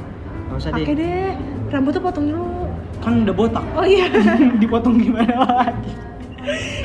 Gak 0.46 0.58
usah 0.62 0.70
Pakai 0.72 0.94
deh. 0.94 0.96
deh. 1.02 1.30
Rambutnya 1.74 2.02
potong 2.06 2.26
dulu. 2.30 2.70
Kan 3.02 3.14
udah 3.26 3.36
botak. 3.36 3.66
Oh 3.74 3.84
iya. 3.84 4.06
Dipotong 4.62 4.96
gimana 5.02 5.34
lagi? 5.42 5.90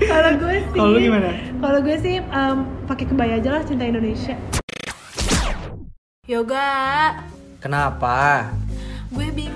Kalau 0.00 0.32
gue 0.40 0.56
sih. 0.64 0.78
Kalau 0.80 0.96
gimana? 0.96 1.28
Kalau 1.60 1.78
gue 1.84 1.96
sih 2.00 2.16
em, 2.18 2.56
pakai 2.88 3.04
kebaya 3.04 3.36
aja 3.36 3.50
lah 3.52 3.62
cinta 3.62 3.84
Indonesia. 3.84 4.32
Yoga. 6.24 6.68
Kenapa? 7.60 8.48
gue 9.10 9.26
bingung 9.34 9.49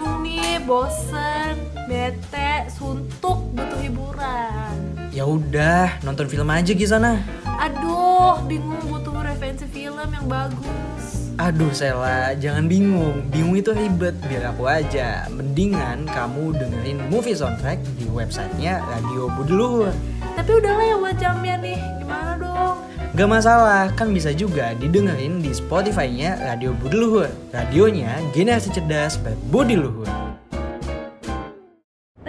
bosen 0.64 1.54
bete 1.85 2.66
suntuk 2.73 3.38
butuh 3.52 3.80
hiburan 3.80 4.75
Ya 5.14 5.23
udah, 5.23 6.02
nonton 6.02 6.26
film 6.26 6.50
aja 6.50 6.75
di 6.75 6.83
sana. 6.83 7.23
aduh 7.47 8.42
bingung 8.44 8.83
butuh 8.90 9.14
referensi 9.21 9.68
film 9.68 10.09
yang 10.11 10.26
bagus 10.26 11.23
Aduh 11.35 11.75
Sela, 11.75 12.30
jangan 12.38 12.71
bingung. 12.71 13.26
Bingung 13.26 13.59
itu 13.59 13.75
ribet, 13.75 14.14
biar 14.30 14.54
aku 14.54 14.71
aja. 14.71 15.26
Mendingan 15.26 16.06
kamu 16.06 16.54
dengerin 16.54 17.11
movie 17.11 17.35
soundtrack 17.35 17.83
di 17.99 18.06
websitenya 18.06 18.78
Radio 18.87 19.26
Budi 19.35 19.50
Luhur. 19.50 19.90
tapi 20.35 20.50
udah 20.54 20.75
lewat 20.78 21.18
jamnya 21.18 21.59
nih 21.59 21.78
gimana 21.99 22.38
dong 22.38 22.78
Gak 23.14 23.26
masalah, 23.26 23.90
kan 23.94 24.11
bisa 24.11 24.30
juga 24.30 24.75
didengerin 24.75 25.38
di 25.38 25.50
Spotify-nya 25.50 26.38
Radio 26.38 26.71
Budi 26.71 26.94
Luhur. 26.94 27.26
Radionya 27.50 28.14
generasi 28.30 28.71
cerdas 28.71 29.18
berbudi 29.18 29.75
luhur. 29.75 30.06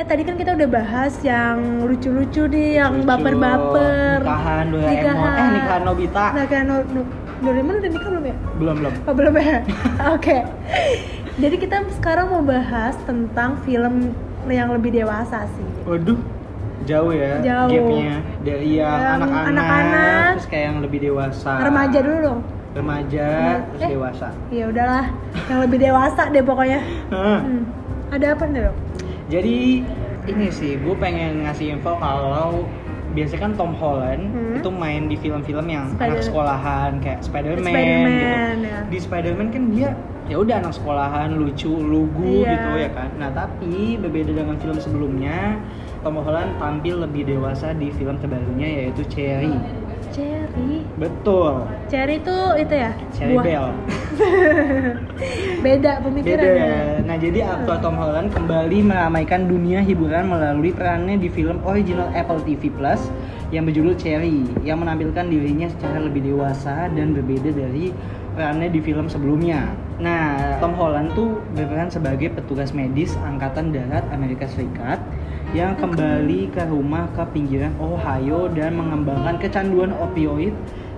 Tadi 0.05 0.21
kan 0.21 0.37
kita 0.37 0.53
udah 0.53 0.69
bahas 0.69 1.17
yang 1.19 1.81
lucu-lucu 1.81 2.45
nih, 2.45 2.77
yang 2.77 3.01
Lucu. 3.01 3.09
baper-baper 3.09 4.21
Nikahan 4.21 4.65
Doraemon. 4.69 4.93
Nikahan. 4.93 5.33
Eh, 5.35 5.49
nikahan 5.51 5.81
Nobita. 5.81 6.25
Kan 6.45 6.63
no, 6.63 6.75
no, 6.85 7.01
Doraemon 7.41 7.73
udah 7.75 7.89
nikah 7.89 8.09
belum 8.11 8.23
ya? 8.23 8.35
Belum, 8.55 8.75
belum. 8.79 8.93
Oh 9.03 9.13
belum 9.13 9.33
ya? 9.35 9.57
Oke 10.15 10.37
Jadi 11.35 11.55
kita 11.57 11.77
sekarang 11.91 12.31
mau 12.31 12.39
bahas 12.39 12.95
tentang 13.03 13.59
film 13.61 14.13
yang 14.47 14.71
lebih 14.71 14.93
dewasa 14.93 15.43
sih 15.51 15.67
Waduh, 15.83 16.15
jauh 16.85 17.11
ya 17.11 17.41
Jauh. 17.43 17.67
gapnya 17.67 18.15
dari 18.39 18.77
yang 18.77 18.87
Yang 18.93 19.11
anak-anak 19.19 19.49
anak-anak. 19.51 20.29
terus 20.31 20.47
kayak 20.47 20.63
yang 20.63 20.77
lebih 20.79 20.99
dewasa. 21.03 21.51
Remaja 21.59 21.97
dulu 21.99 22.17
dong 22.23 22.39
Remaja 22.71 23.27
terus 23.67 23.81
Eh. 23.81 23.89
dewasa. 23.89 24.27
Ya 24.47 24.63
udahlah, 24.67 25.05
yang 25.47 25.59
lebih 25.59 25.77
dewasa 25.81 26.21
deh 26.29 26.39
pokoknya 26.41 26.79
hmm. 27.11 27.67
Ada 28.11 28.25
apa 28.31 28.43
nih 28.45 28.61
dong? 28.63 28.77
Jadi 29.25 29.81
ini 30.25 30.47
sih, 30.49 30.77
gue 30.77 30.95
pengen 30.95 31.45
ngasih 31.45 31.77
info 31.77 31.97
kalau 31.97 32.65
biasanya 33.13 33.41
kan 33.47 33.51
Tom 33.55 33.71
Holland 33.73 34.23
Hmm. 34.27 34.59
itu 34.59 34.69
main 34.69 35.07
di 35.07 35.15
film-film 35.15 35.65
yang 35.65 35.87
Spider- 35.89 36.19
anak 36.19 36.21
sekolahan 36.21 36.91
kayak 36.99 37.19
Spider-Man, 37.23 37.63
Spider-Man, 37.63 38.11
gitu. 38.11 38.67
ya. 38.67 38.79
Di 38.91 38.97
Spider-Man 38.99 39.47
kan 39.49 39.63
dia 39.71 39.89
ya 40.25 40.35
udah 40.35 40.55
anak 40.57 40.73
sekolahan 40.73 41.29
lucu, 41.31 41.69
lugu 41.69 42.43
Iya. 42.43 42.51
gitu 42.51 42.69
ya 42.75 42.89
kan. 42.91 43.09
Nah, 43.15 43.29
tapi 43.29 43.95
berbeda 43.95 44.33
dengan 44.33 44.57
film 44.57 44.77
sebelumnya, 44.77 45.61
Tom 46.01 46.17
Holland 46.17 46.57
tampil 46.57 47.01
lebih 47.01 47.23
dewasa 47.25 47.71
di 47.71 47.89
film 47.89 48.17
terbarunya 48.19 48.67
yaitu 48.83 49.05
Cherry. 49.07 49.53
Cherry 50.11 50.64
Betul, 50.95 51.67
Cherry 51.91 52.23
itu 52.23 52.37
itu 52.55 52.73
ya? 52.73 52.91
Cherry 53.11 53.35
buah. 53.35 53.43
Bell. 53.43 53.67
Beda 55.65 55.99
pemikiran 55.99 56.45
Beda. 56.45 56.55
ya? 56.55 56.75
Nah, 57.03 57.17
jadi 57.19 57.39
aktor 57.43 57.77
Tom 57.83 57.99
Holland 57.99 58.31
kembali 58.31 58.79
meramaikan 58.79 59.45
dunia 59.51 59.83
hiburan 59.83 60.31
melalui 60.31 60.71
perannya 60.71 61.19
di 61.19 61.27
film 61.27 61.59
original 61.67 62.07
Apple 62.15 62.39
TV 62.47 62.71
Plus 62.71 63.11
yang 63.51 63.67
berjudul 63.67 63.93
Cherry 63.99 64.47
yang 64.63 64.81
menampilkan 64.81 65.27
dirinya 65.27 65.67
secara 65.67 65.99
lebih 65.99 66.25
dewasa 66.25 66.87
dan 66.91 67.11
berbeda 67.11 67.51
dari 67.51 67.91
perannya 68.35 68.69
di 68.71 68.79
film 68.79 69.07
sebelumnya. 69.07 69.71
Nah, 69.99 70.59
Tom 70.59 70.75
Holland 70.75 71.15
tuh 71.15 71.39
berperan 71.55 71.87
sebagai 71.87 72.35
petugas 72.35 72.75
medis 72.75 73.15
Angkatan 73.23 73.71
Darat 73.71 74.03
Amerika 74.11 74.43
Serikat 74.47 74.99
yang 75.53 75.75
kembali 75.75 76.49
ke 76.49 76.63
rumah 76.65 77.05
ke 77.11 77.23
pinggiran 77.29 77.75
Ohio 77.77 78.49
dan 78.49 78.73
mengembangkan 78.73 79.37
kecanduan 79.37 79.93
opioid 79.93 80.55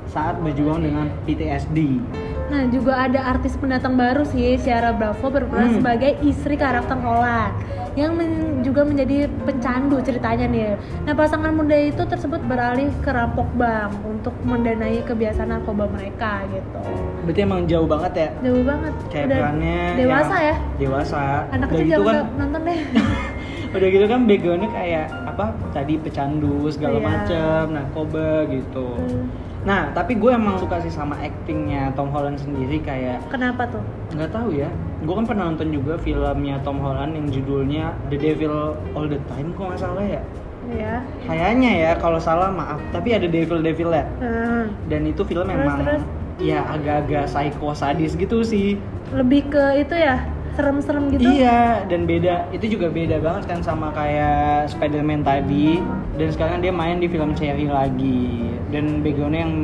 saat 0.08 0.40
berjuang 0.40 0.80
dengan 0.82 1.12
PTSD. 1.26 2.00
Nah 2.48 2.64
juga 2.66 2.96
ada 2.98 3.28
artis 3.28 3.54
pendatang 3.54 4.00
baru 4.00 4.24
sih 4.24 4.56
Ciara 4.56 4.96
Bravo 4.96 5.28
berperan 5.28 5.68
Hmm. 5.68 5.78
sebagai 5.78 6.16
istri 6.22 6.56
karakter 6.56 6.96
Holland 6.96 7.52
yang 7.94 8.16
men- 8.16 8.46
juga 8.58 8.84
menjadi 8.84 9.28
pencandu 9.44 10.00
ceritanya 10.00 10.44
nih. 10.46 10.76
Nah 11.04 11.14
pasangan 11.14 11.52
muda 11.52 11.76
itu 11.76 12.00
tersebut 12.00 12.40
beralih 12.42 12.88
ke 12.98 13.10
rampok 13.10 13.48
bank 13.54 13.92
untuk 14.02 14.32
mendanai 14.42 15.00
kebiasaan 15.02 15.50
narkoba 15.50 15.88
mereka 15.88 16.44
gitu. 16.48 16.80
Berarti 17.24 17.40
emang 17.42 17.64
jauh 17.66 17.86
banget 17.86 18.12
ya 18.18 18.30
Jauh 18.42 18.64
banget. 18.64 18.94
kayak 19.08 19.26
Udah 19.28 19.38
perannya 19.38 19.80
dewasa 19.98 20.36
ya. 20.42 20.56
dewasa 20.78 21.22
Anak 21.50 21.68
kecil 21.70 21.84
gitu 21.86 21.92
jangan 22.00 22.16
kan 22.16 22.26
nonton 22.38 22.62
deh. 22.64 22.80
udah 23.70 23.90
gitu 23.90 24.06
kan 24.06 24.24
backgroundnya 24.24 24.70
kayak 24.70 25.06
apa 25.24 25.46
tadi 25.70 25.94
pecandu 25.98 26.68
segala 26.68 26.98
Iya. 26.98 27.04
macem 27.04 27.64
narkoba 27.72 28.28
gitu 28.48 28.88
Hmm. 28.96 29.28
nah 29.64 29.92
tapi 29.92 30.16
gue 30.16 30.32
emang 30.32 30.56
suka 30.56 30.80
sih 30.80 30.90
sama 30.90 31.18
actingnya 31.18 31.92
Tom 31.92 32.08
Holland 32.08 32.38
sendiri 32.38 32.80
kayak 32.80 33.20
Kenapa 33.28 33.68
tuh? 33.68 33.84
nggak 34.12 34.30
tahu 34.30 34.50
ya 34.54 34.70
gue 34.98 35.14
kan 35.14 35.26
pernah 35.26 35.44
nonton 35.46 35.70
juga 35.70 35.94
filmnya 35.98 36.58
Tom 36.60 36.78
Holland 36.78 37.14
yang 37.14 37.28
judulnya 37.28 37.86
The 38.08 38.18
Devil 38.18 38.56
All 38.92 39.06
the 39.06 39.20
Time 39.28 39.52
kok 39.52 39.68
nggak 39.68 39.82
salah 39.82 40.06
ya 40.06 40.22
Ya. 40.68 41.00
kayaknya 41.24 41.72
ya 41.78 41.92
kalau 41.96 42.20
salah 42.20 42.48
maaf 42.50 42.76
tapi 42.90 43.12
ada 43.12 43.24
Devil 43.24 43.60
Devil 43.62 43.88
ya 43.90 44.04
Hmm. 44.18 44.68
dan 44.86 45.02
itu 45.04 45.24
film 45.24 45.46
Terus, 45.46 45.56
memang 45.58 45.78
terus? 45.82 46.04
ya 46.38 46.60
agak-agak 46.66 47.24
psycho 47.26 47.72
sadis 47.72 48.14
gitu 48.14 48.42
sih 48.42 48.76
Lebih 49.10 49.48
ke 49.48 49.64
itu 49.80 49.96
ya 49.96 50.20
serem-serem 50.56 51.12
gitu. 51.12 51.28
Iya, 51.28 51.84
dan 51.90 52.08
beda. 52.08 52.48
Itu 52.56 52.66
juga 52.72 52.88
beda 52.88 53.20
banget 53.20 53.44
kan 53.50 53.60
sama 53.60 53.92
kayak 53.92 54.72
Spider-Man 54.72 55.26
tadi. 55.26 55.82
Dan 56.16 56.30
sekarang 56.32 56.64
dia 56.64 56.72
main 56.72 56.98
di 56.98 57.10
film 57.12 57.36
Cherry 57.36 57.68
lagi. 57.68 58.54
Dan 58.72 59.00
backgroundnya 59.04 59.42
yang 59.48 59.56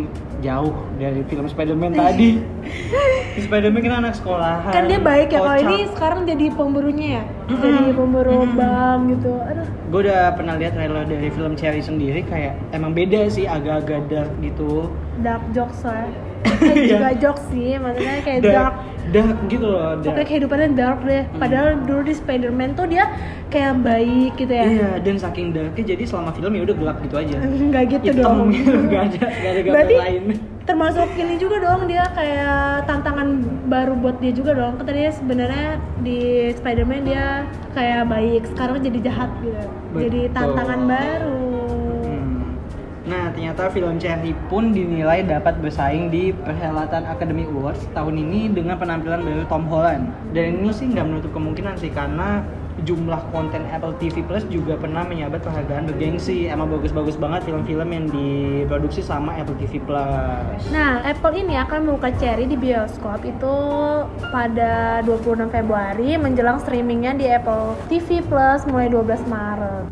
jauh 0.44 0.76
dari 1.00 1.24
film 1.32 1.48
Spider-Man 1.48 1.96
tadi. 2.04 2.44
Di 3.34 3.42
Spider-Man 3.48 3.82
kan 3.82 3.94
anak 4.04 4.14
sekolahan. 4.20 4.74
Kan 4.74 4.86
dia 4.92 5.00
baik 5.00 5.32
ya 5.32 5.40
kalau 5.40 5.56
ini 5.56 5.78
sekarang 5.96 6.20
jadi 6.28 6.46
pemburunya 6.52 7.08
ya. 7.22 7.24
Jadi 7.48 7.96
pemburu 7.96 8.44
bank 8.54 9.00
gitu. 9.18 9.34
Aduh. 9.40 9.68
Gue 9.94 10.00
udah 10.10 10.34
pernah 10.34 10.58
lihat 10.58 10.74
trailer 10.74 11.06
dari 11.06 11.30
film 11.30 11.54
Cherry 11.54 11.82
sendiri 11.82 12.26
kayak 12.26 12.58
emang 12.74 12.92
beda 12.98 13.30
sih 13.30 13.46
agak-agak 13.46 14.10
dark 14.10 14.32
gitu. 14.42 14.90
dark 15.22 15.46
jokes 15.54 15.86
lah 15.86 16.10
eh, 16.10 16.33
Iya. 16.44 16.86
juga 16.94 17.10
jokes 17.18 17.44
sih 17.50 17.76
maksudnya 17.76 18.16
kayak 18.20 18.40
dark, 18.42 18.76
dark 19.10 19.38
gitu 19.48 19.66
loh. 19.66 19.80
Dark. 19.96 20.04
pokoknya 20.06 20.28
kehidupannya 20.28 20.70
dark 20.74 21.00
deh 21.02 21.24
padahal 21.34 21.68
dulu 21.82 22.02
di 22.02 22.14
Spider-Man 22.14 22.70
tuh 22.74 22.86
dia 22.86 23.06
kayak 23.48 23.74
baik 23.80 24.32
gitu 24.36 24.52
ya 24.52 24.66
Iya, 24.66 24.90
dan 25.00 25.16
saking 25.16 25.48
darknya 25.50 25.84
jadi 25.88 26.04
selama 26.04 26.30
film 26.32 26.52
ya 26.52 26.62
udah 26.64 26.76
gelap 26.76 26.98
gitu 27.00 27.16
aja. 27.16 27.38
nggak 27.38 27.84
gitu 27.92 28.08
Hitam 28.12 28.24
dong 28.24 28.48
gitu, 28.50 28.72
nggak 28.88 29.04
ada, 29.08 29.22
nggak 29.22 29.52
ada 29.52 29.60
gambar 29.60 29.74
Berarti 29.76 29.96
lain. 29.98 30.24
termasuk 30.64 31.10
ini 31.14 31.36
juga 31.36 31.56
dong 31.60 31.82
dia 31.86 32.04
kayak 32.10 32.58
tantangan 32.84 33.28
baru 33.68 33.94
buat 33.94 34.18
dia 34.18 34.32
juga 34.32 34.52
dong 34.54 34.74
kan 34.76 34.86
tadinya 34.86 35.12
sebenarnya 35.12 35.68
di 36.00 36.20
Spider-Man 36.54 37.04
dia 37.04 37.44
kayak 37.72 38.08
baik 38.08 38.44
sekarang 38.48 38.80
jadi 38.80 39.00
jahat 39.04 39.30
gitu 39.40 39.64
jadi 39.94 40.22
Betul. 40.24 40.34
tantangan 40.34 40.80
baru 40.86 41.36
Hmm. 41.36 41.53
Nah, 43.04 43.36
ternyata 43.36 43.68
film 43.68 44.00
Cherry 44.00 44.32
pun 44.48 44.72
dinilai 44.72 45.28
dapat 45.28 45.60
bersaing 45.60 46.08
di 46.08 46.32
perhelatan 46.32 47.04
Academy 47.04 47.44
Awards 47.44 47.84
tahun 47.92 48.16
ini 48.16 48.56
dengan 48.56 48.80
penampilan 48.80 49.28
dari 49.28 49.44
Tom 49.52 49.68
Holland. 49.68 50.08
Dan 50.32 50.64
ini 50.64 50.72
sih 50.72 50.88
nggak 50.88 51.04
menutup 51.04 51.32
kemungkinan 51.36 51.76
sih 51.76 51.92
karena 51.92 52.40
jumlah 52.82 53.30
konten 53.30 53.62
Apple 53.70 53.94
TV 54.02 54.26
Plus 54.26 54.42
juga 54.50 54.80
pernah 54.80 55.06
menyabet 55.06 55.44
penghargaan 55.44 55.94
bergengsi. 55.94 56.48
Emang 56.48 56.72
bagus-bagus 56.72 57.20
banget 57.20 57.44
film-film 57.44 57.92
yang 57.92 58.06
diproduksi 58.08 59.04
sama 59.04 59.36
Apple 59.36 59.60
TV 59.60 59.84
Plus. 59.84 60.60
Nah, 60.72 61.04
Apple 61.04 61.36
ini 61.38 61.60
akan 61.60 61.84
membuka 61.84 62.10
Cherry 62.18 62.48
di 62.48 62.56
bioskop 62.56 63.20
itu 63.28 63.56
pada 64.32 65.04
26 65.04 65.52
Februari 65.52 66.16
menjelang 66.16 66.58
streamingnya 66.64 67.20
di 67.20 67.28
Apple 67.28 67.76
TV 67.92 68.24
Plus 68.24 68.64
mulai 68.72 68.88
12 68.88 69.28
Maret. 69.28 69.86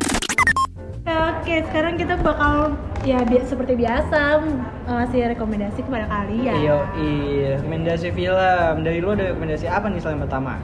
Oke, 1.42 1.60
sekarang 1.68 1.98
kita 1.98 2.14
bakal 2.22 2.72
ya 3.02 3.18
bi- 3.26 3.42
seperti 3.42 3.74
biasa 3.74 4.42
ngasih 4.86 5.34
rekomendasi 5.34 5.80
kepada 5.82 6.06
kalian. 6.06 6.54
Iya, 6.58 6.78
iya. 6.98 7.52
Rekomendasi 7.58 8.08
film. 8.14 8.74
Dari 8.86 8.98
lu 9.02 9.08
ada 9.14 9.34
rekomendasi 9.34 9.66
apa 9.66 9.86
nih 9.90 10.00
selain 10.00 10.20
pertama? 10.22 10.58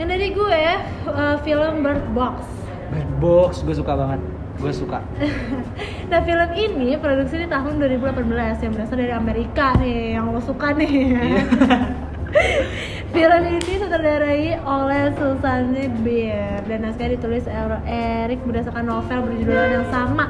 Yang 0.00 0.08
dari 0.10 0.28
gue 0.34 0.62
uh, 1.06 1.36
film 1.44 1.72
Bird 1.84 2.04
Box. 2.16 2.42
Bird 2.90 3.12
Box, 3.20 3.62
gue 3.62 3.74
suka 3.76 3.92
banget. 3.94 4.20
Gue 4.58 4.72
suka. 4.72 5.00
Nah, 6.04 6.20
film 6.20 6.50
ini 6.52 7.00
produksi 7.00 7.42
di 7.42 7.48
tahun 7.48 7.80
2018 7.80 8.28
yang 8.60 8.72
berasal 8.76 9.00
dari 9.00 9.10
Amerika 9.10 9.72
nih, 9.80 10.20
yang 10.20 10.30
lo 10.30 10.38
suka 10.38 10.76
nih. 10.76 11.16
Iya. 11.16 11.42
Film 13.14 13.42
ini 13.46 13.72
sutradarai 13.78 14.58
oleh 14.62 15.14
Susanne 15.16 15.86
Bier 16.02 16.60
dan 16.66 16.82
naskah 16.82 17.08
ditulis 17.08 17.46
oleh 17.46 17.80
Eric 17.88 18.42
berdasarkan 18.42 18.84
novel 18.84 19.22
berjudul 19.22 19.54
yang 19.80 19.86
sama. 19.88 20.28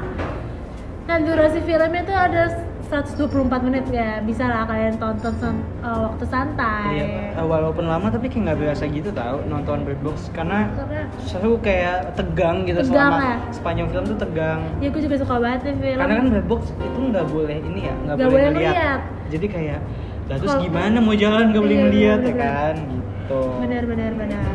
Nah, 1.05 1.17
durasi 1.19 1.61
filmnya 1.61 2.01
tuh 2.01 2.17
ada 2.17 2.43
124 2.83 3.29
menit 3.61 3.85
ya. 3.87 4.17
Bisa 4.19 4.43
lah 4.43 4.65
kalian 4.65 4.97
tonton 4.97 5.33
san- 5.35 5.61
uh, 5.79 6.09
waktu 6.09 6.25
santai. 6.25 6.85
Iya, 6.91 7.05
eh, 7.31 7.45
walaupun 7.45 7.85
lama 7.85 8.07
tapi 8.07 8.25
kayak 8.25 8.41
nggak 8.43 8.57
berasa 8.59 8.83
gitu 8.87 9.09
tau 9.11 9.41
nonton 9.43 9.85
Bird 9.85 10.01
Box 10.01 10.29
karena 10.31 10.69
Karena 10.71 11.05
seru 11.19 11.57
kayak 11.59 12.13
tegang 12.13 12.65
gitu 12.65 12.81
Tegang 12.81 12.89
selama 13.09 13.21
ya? 13.21 13.37
sepanjang 13.51 13.87
film 13.89 14.05
tuh 14.07 14.17
tegang. 14.19 14.59
ya 14.79 14.87
gue 14.87 15.01
juga 15.01 15.15
suka 15.15 15.35
banget 15.39 15.59
nih 15.63 15.75
film. 15.79 15.99
Karena 15.99 16.15
kan 16.15 16.27
Bird 16.31 16.47
Box 16.47 16.61
itu 16.75 16.99
nggak 17.07 17.25
boleh 17.27 17.57
ini 17.59 17.79
ya, 17.83 17.93
nggak 18.03 18.15
boleh 18.15 18.29
boleh 18.31 18.45
ngeliat. 18.47 18.73
ngeliat. 18.73 18.99
Jadi 19.25 19.45
kayak, 19.47 19.79
lah 20.25 20.37
terus 20.37 20.55
gimana 20.59 20.97
mau 20.99 21.15
jalan 21.15 21.43
nggak 21.47 21.63
boleh 21.63 21.75
Iya, 21.75 21.83
ngeliat 21.83 22.19
ya 22.23 22.33
kan, 22.35 22.75
gitu. 22.77 23.41
benar 23.59 23.83
benar 23.85 24.11
benar 24.15 24.45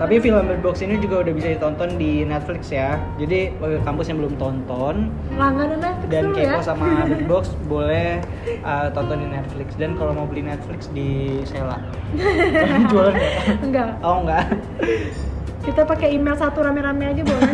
Tapi 0.00 0.16
film 0.16 0.48
Bird 0.48 0.64
Box 0.64 0.80
ini 0.80 0.96
juga 0.96 1.20
udah 1.20 1.32
bisa 1.36 1.52
ditonton 1.52 2.00
di 2.00 2.24
Netflix 2.24 2.72
ya. 2.72 2.96
Jadi 3.20 3.52
bagi 3.60 3.84
kampus 3.84 4.08
yang 4.08 4.24
belum 4.24 4.40
tonton 4.40 5.12
Langganan 5.36 5.76
Netflix 5.76 6.08
dan 6.08 6.24
kepo 6.32 6.56
ya. 6.56 6.64
sama 6.64 7.04
Bird 7.04 7.26
Box 7.28 7.44
boleh 7.72 8.24
uh, 8.64 8.88
tonton 8.96 9.20
di 9.20 9.28
Netflix 9.28 9.76
dan 9.76 10.00
kalau 10.00 10.16
mau 10.16 10.24
beli 10.24 10.48
Netflix 10.48 10.88
di 10.96 11.44
Sela. 11.44 11.76
Jualan 12.90 13.12
nggak? 13.12 13.34
Enggak. 13.60 13.90
Oh 14.00 14.24
enggak. 14.24 14.48
Kita 15.60 15.84
pakai 15.84 16.16
email 16.16 16.32
satu 16.40 16.64
rame-rame 16.64 17.12
aja 17.12 17.20
boleh. 17.20 17.52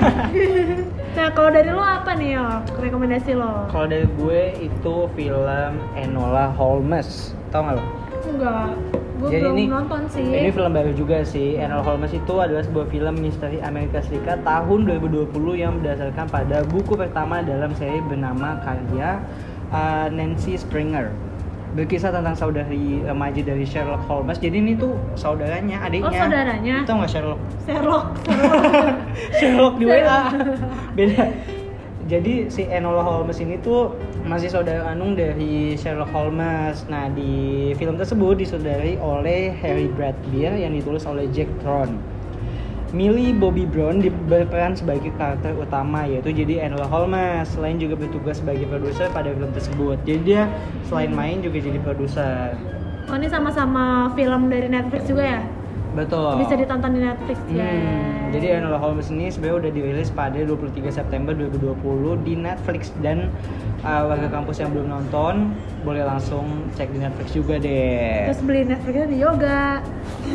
nah, 1.18 1.35
kalau 1.35 1.50
dari 1.50 1.74
lo 1.74 1.82
apa 1.82 2.14
nih, 2.14 2.38
yo? 2.38 2.46
Rekomendasi 2.78 3.35
lo? 3.35 3.66
Kalau 3.74 3.90
dari 3.90 4.06
gue 4.06 4.70
itu 4.70 5.11
film 5.18 5.72
Enola 5.98 6.54
Holmes. 6.54 7.35
Tahu 7.50 7.66
nggak 7.66 7.74
lo? 7.74 8.05
Enggak. 8.26 8.68
Gue 9.16 9.28
Jadi 9.32 9.42
belum 9.48 9.56
ini- 9.56 9.70
nonton 9.72 10.00
sih. 10.12 10.26
Ini 10.28 10.50
film 10.52 10.72
baru 10.76 10.92
juga 10.92 11.24
sih. 11.24 11.56
Enola 11.56 11.80
Holmes 11.80 12.12
itu 12.12 12.34
adalah 12.36 12.60
sebuah 12.60 12.86
film 12.92 13.14
misteri 13.16 13.64
Amerika 13.64 14.04
Serikat 14.04 14.44
tahun 14.44 14.84
2020 14.84 15.32
yang 15.56 15.80
berdasarkan 15.80 16.28
pada 16.28 16.60
buku 16.68 16.92
pertama 16.94 17.40
dalam 17.40 17.72
seri 17.72 17.96
bernama 18.04 18.60
karya 18.60 19.24
uh, 19.72 20.12
Nancy 20.12 20.60
Springer. 20.60 21.08
Berkisah 21.72 22.08
tentang 22.08 22.36
saudari 22.36 23.04
remaja 23.04 23.40
dari 23.40 23.64
Sherlock 23.64 24.04
Holmes. 24.04 24.36
Jadi 24.36 24.60
ini 24.60 24.72
tuh 24.76 24.96
saudaranya, 25.12 25.80
adiknya. 25.80 26.08
Oh, 26.08 26.12
saudaranya? 26.12 26.76
Tahu 26.84 26.96
nggak 27.00 27.12
Sherlock? 27.12 27.40
Sherlock. 27.64 28.04
Sherlock. 28.24 28.96
Sherlock 29.40 29.74
di 29.76 29.84
WA. 29.88 30.20
Beda. 30.92 31.24
Jadi 32.06 32.46
si 32.46 32.62
Enola 32.70 33.02
Holmes 33.02 33.42
ini 33.42 33.58
tuh 33.58 33.90
masih 34.22 34.46
saudara 34.46 34.86
kandung 34.86 35.18
dari 35.18 35.74
Sherlock 35.74 36.14
Holmes. 36.14 36.86
Nah 36.86 37.10
di 37.10 37.74
film 37.74 37.98
tersebut 37.98 38.38
disodari 38.38 38.94
oleh 39.02 39.50
Harry 39.58 39.90
Bradbeer 39.90 40.54
yang 40.54 40.70
ditulis 40.70 41.02
oleh 41.02 41.26
Jack 41.34 41.50
Tron. 41.66 41.98
Millie 42.94 43.34
Bobby 43.34 43.66
Brown 43.66 43.98
berperan 44.30 44.78
sebagai 44.78 45.10
karakter 45.18 45.50
utama 45.58 46.06
yaitu 46.06 46.30
jadi 46.30 46.70
Enola 46.70 46.86
Holmes. 46.86 47.50
Selain 47.50 47.74
juga 47.74 47.98
bertugas 47.98 48.38
sebagai 48.38 48.70
produser 48.70 49.10
pada 49.10 49.34
film 49.34 49.50
tersebut. 49.50 49.98
Jadi 50.06 50.20
dia 50.22 50.46
selain 50.86 51.10
main 51.10 51.42
juga 51.42 51.58
jadi 51.58 51.82
produser. 51.82 52.54
Oh, 53.10 53.18
ini 53.18 53.26
sama-sama 53.26 54.14
film 54.14 54.46
dari 54.46 54.70
Netflix 54.70 55.10
juga 55.10 55.22
ya? 55.26 55.40
Betul. 55.96 56.44
Bisa 56.44 56.54
ditonton 56.61 56.90
di 56.92 57.00
Netflix 57.00 57.38
ya. 57.48 57.64
Hmm, 57.64 58.28
jadi 58.37 58.61
Enola 58.61 58.76
Holmes 58.76 59.09
ini 59.09 59.32
sebenarnya 59.32 59.56
udah 59.64 59.70
dirilis 59.72 60.09
pada 60.12 60.37
23 60.37 60.92
September 60.92 61.32
2020 61.32 62.20
di 62.28 62.35
Netflix 62.37 62.92
dan 63.00 63.32
uh, 63.80 64.04
warga 64.04 64.28
kampus 64.28 64.61
yang 64.61 64.76
belum 64.76 64.92
nonton 64.92 65.56
boleh 65.88 66.04
langsung 66.04 66.68
cek 66.76 66.92
di 66.92 67.00
Netflix 67.00 67.32
juga 67.32 67.56
deh. 67.56 68.28
Terus 68.28 68.42
beli 68.44 68.61
Netflixnya 68.68 69.06
di 69.09 69.16
yoga. 69.24 69.80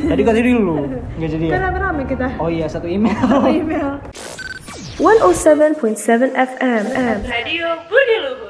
Tadi 0.10 0.22
kata 0.26 0.40
dulu 0.42 0.78
nggak 1.22 1.30
jadi 1.30 1.46
ya? 1.46 1.54
Kan 1.54 1.62
rame-rame 1.70 2.04
kita. 2.10 2.28
Oh 2.42 2.50
iya 2.50 2.66
satu 2.66 2.90
email. 2.90 3.22
Satu 3.22 3.54
email. 3.54 4.02
107.7 5.02 6.30
FM. 6.36 6.84
Radio 7.26 7.68
Budi 7.90 8.18
Luhur. 8.22 8.41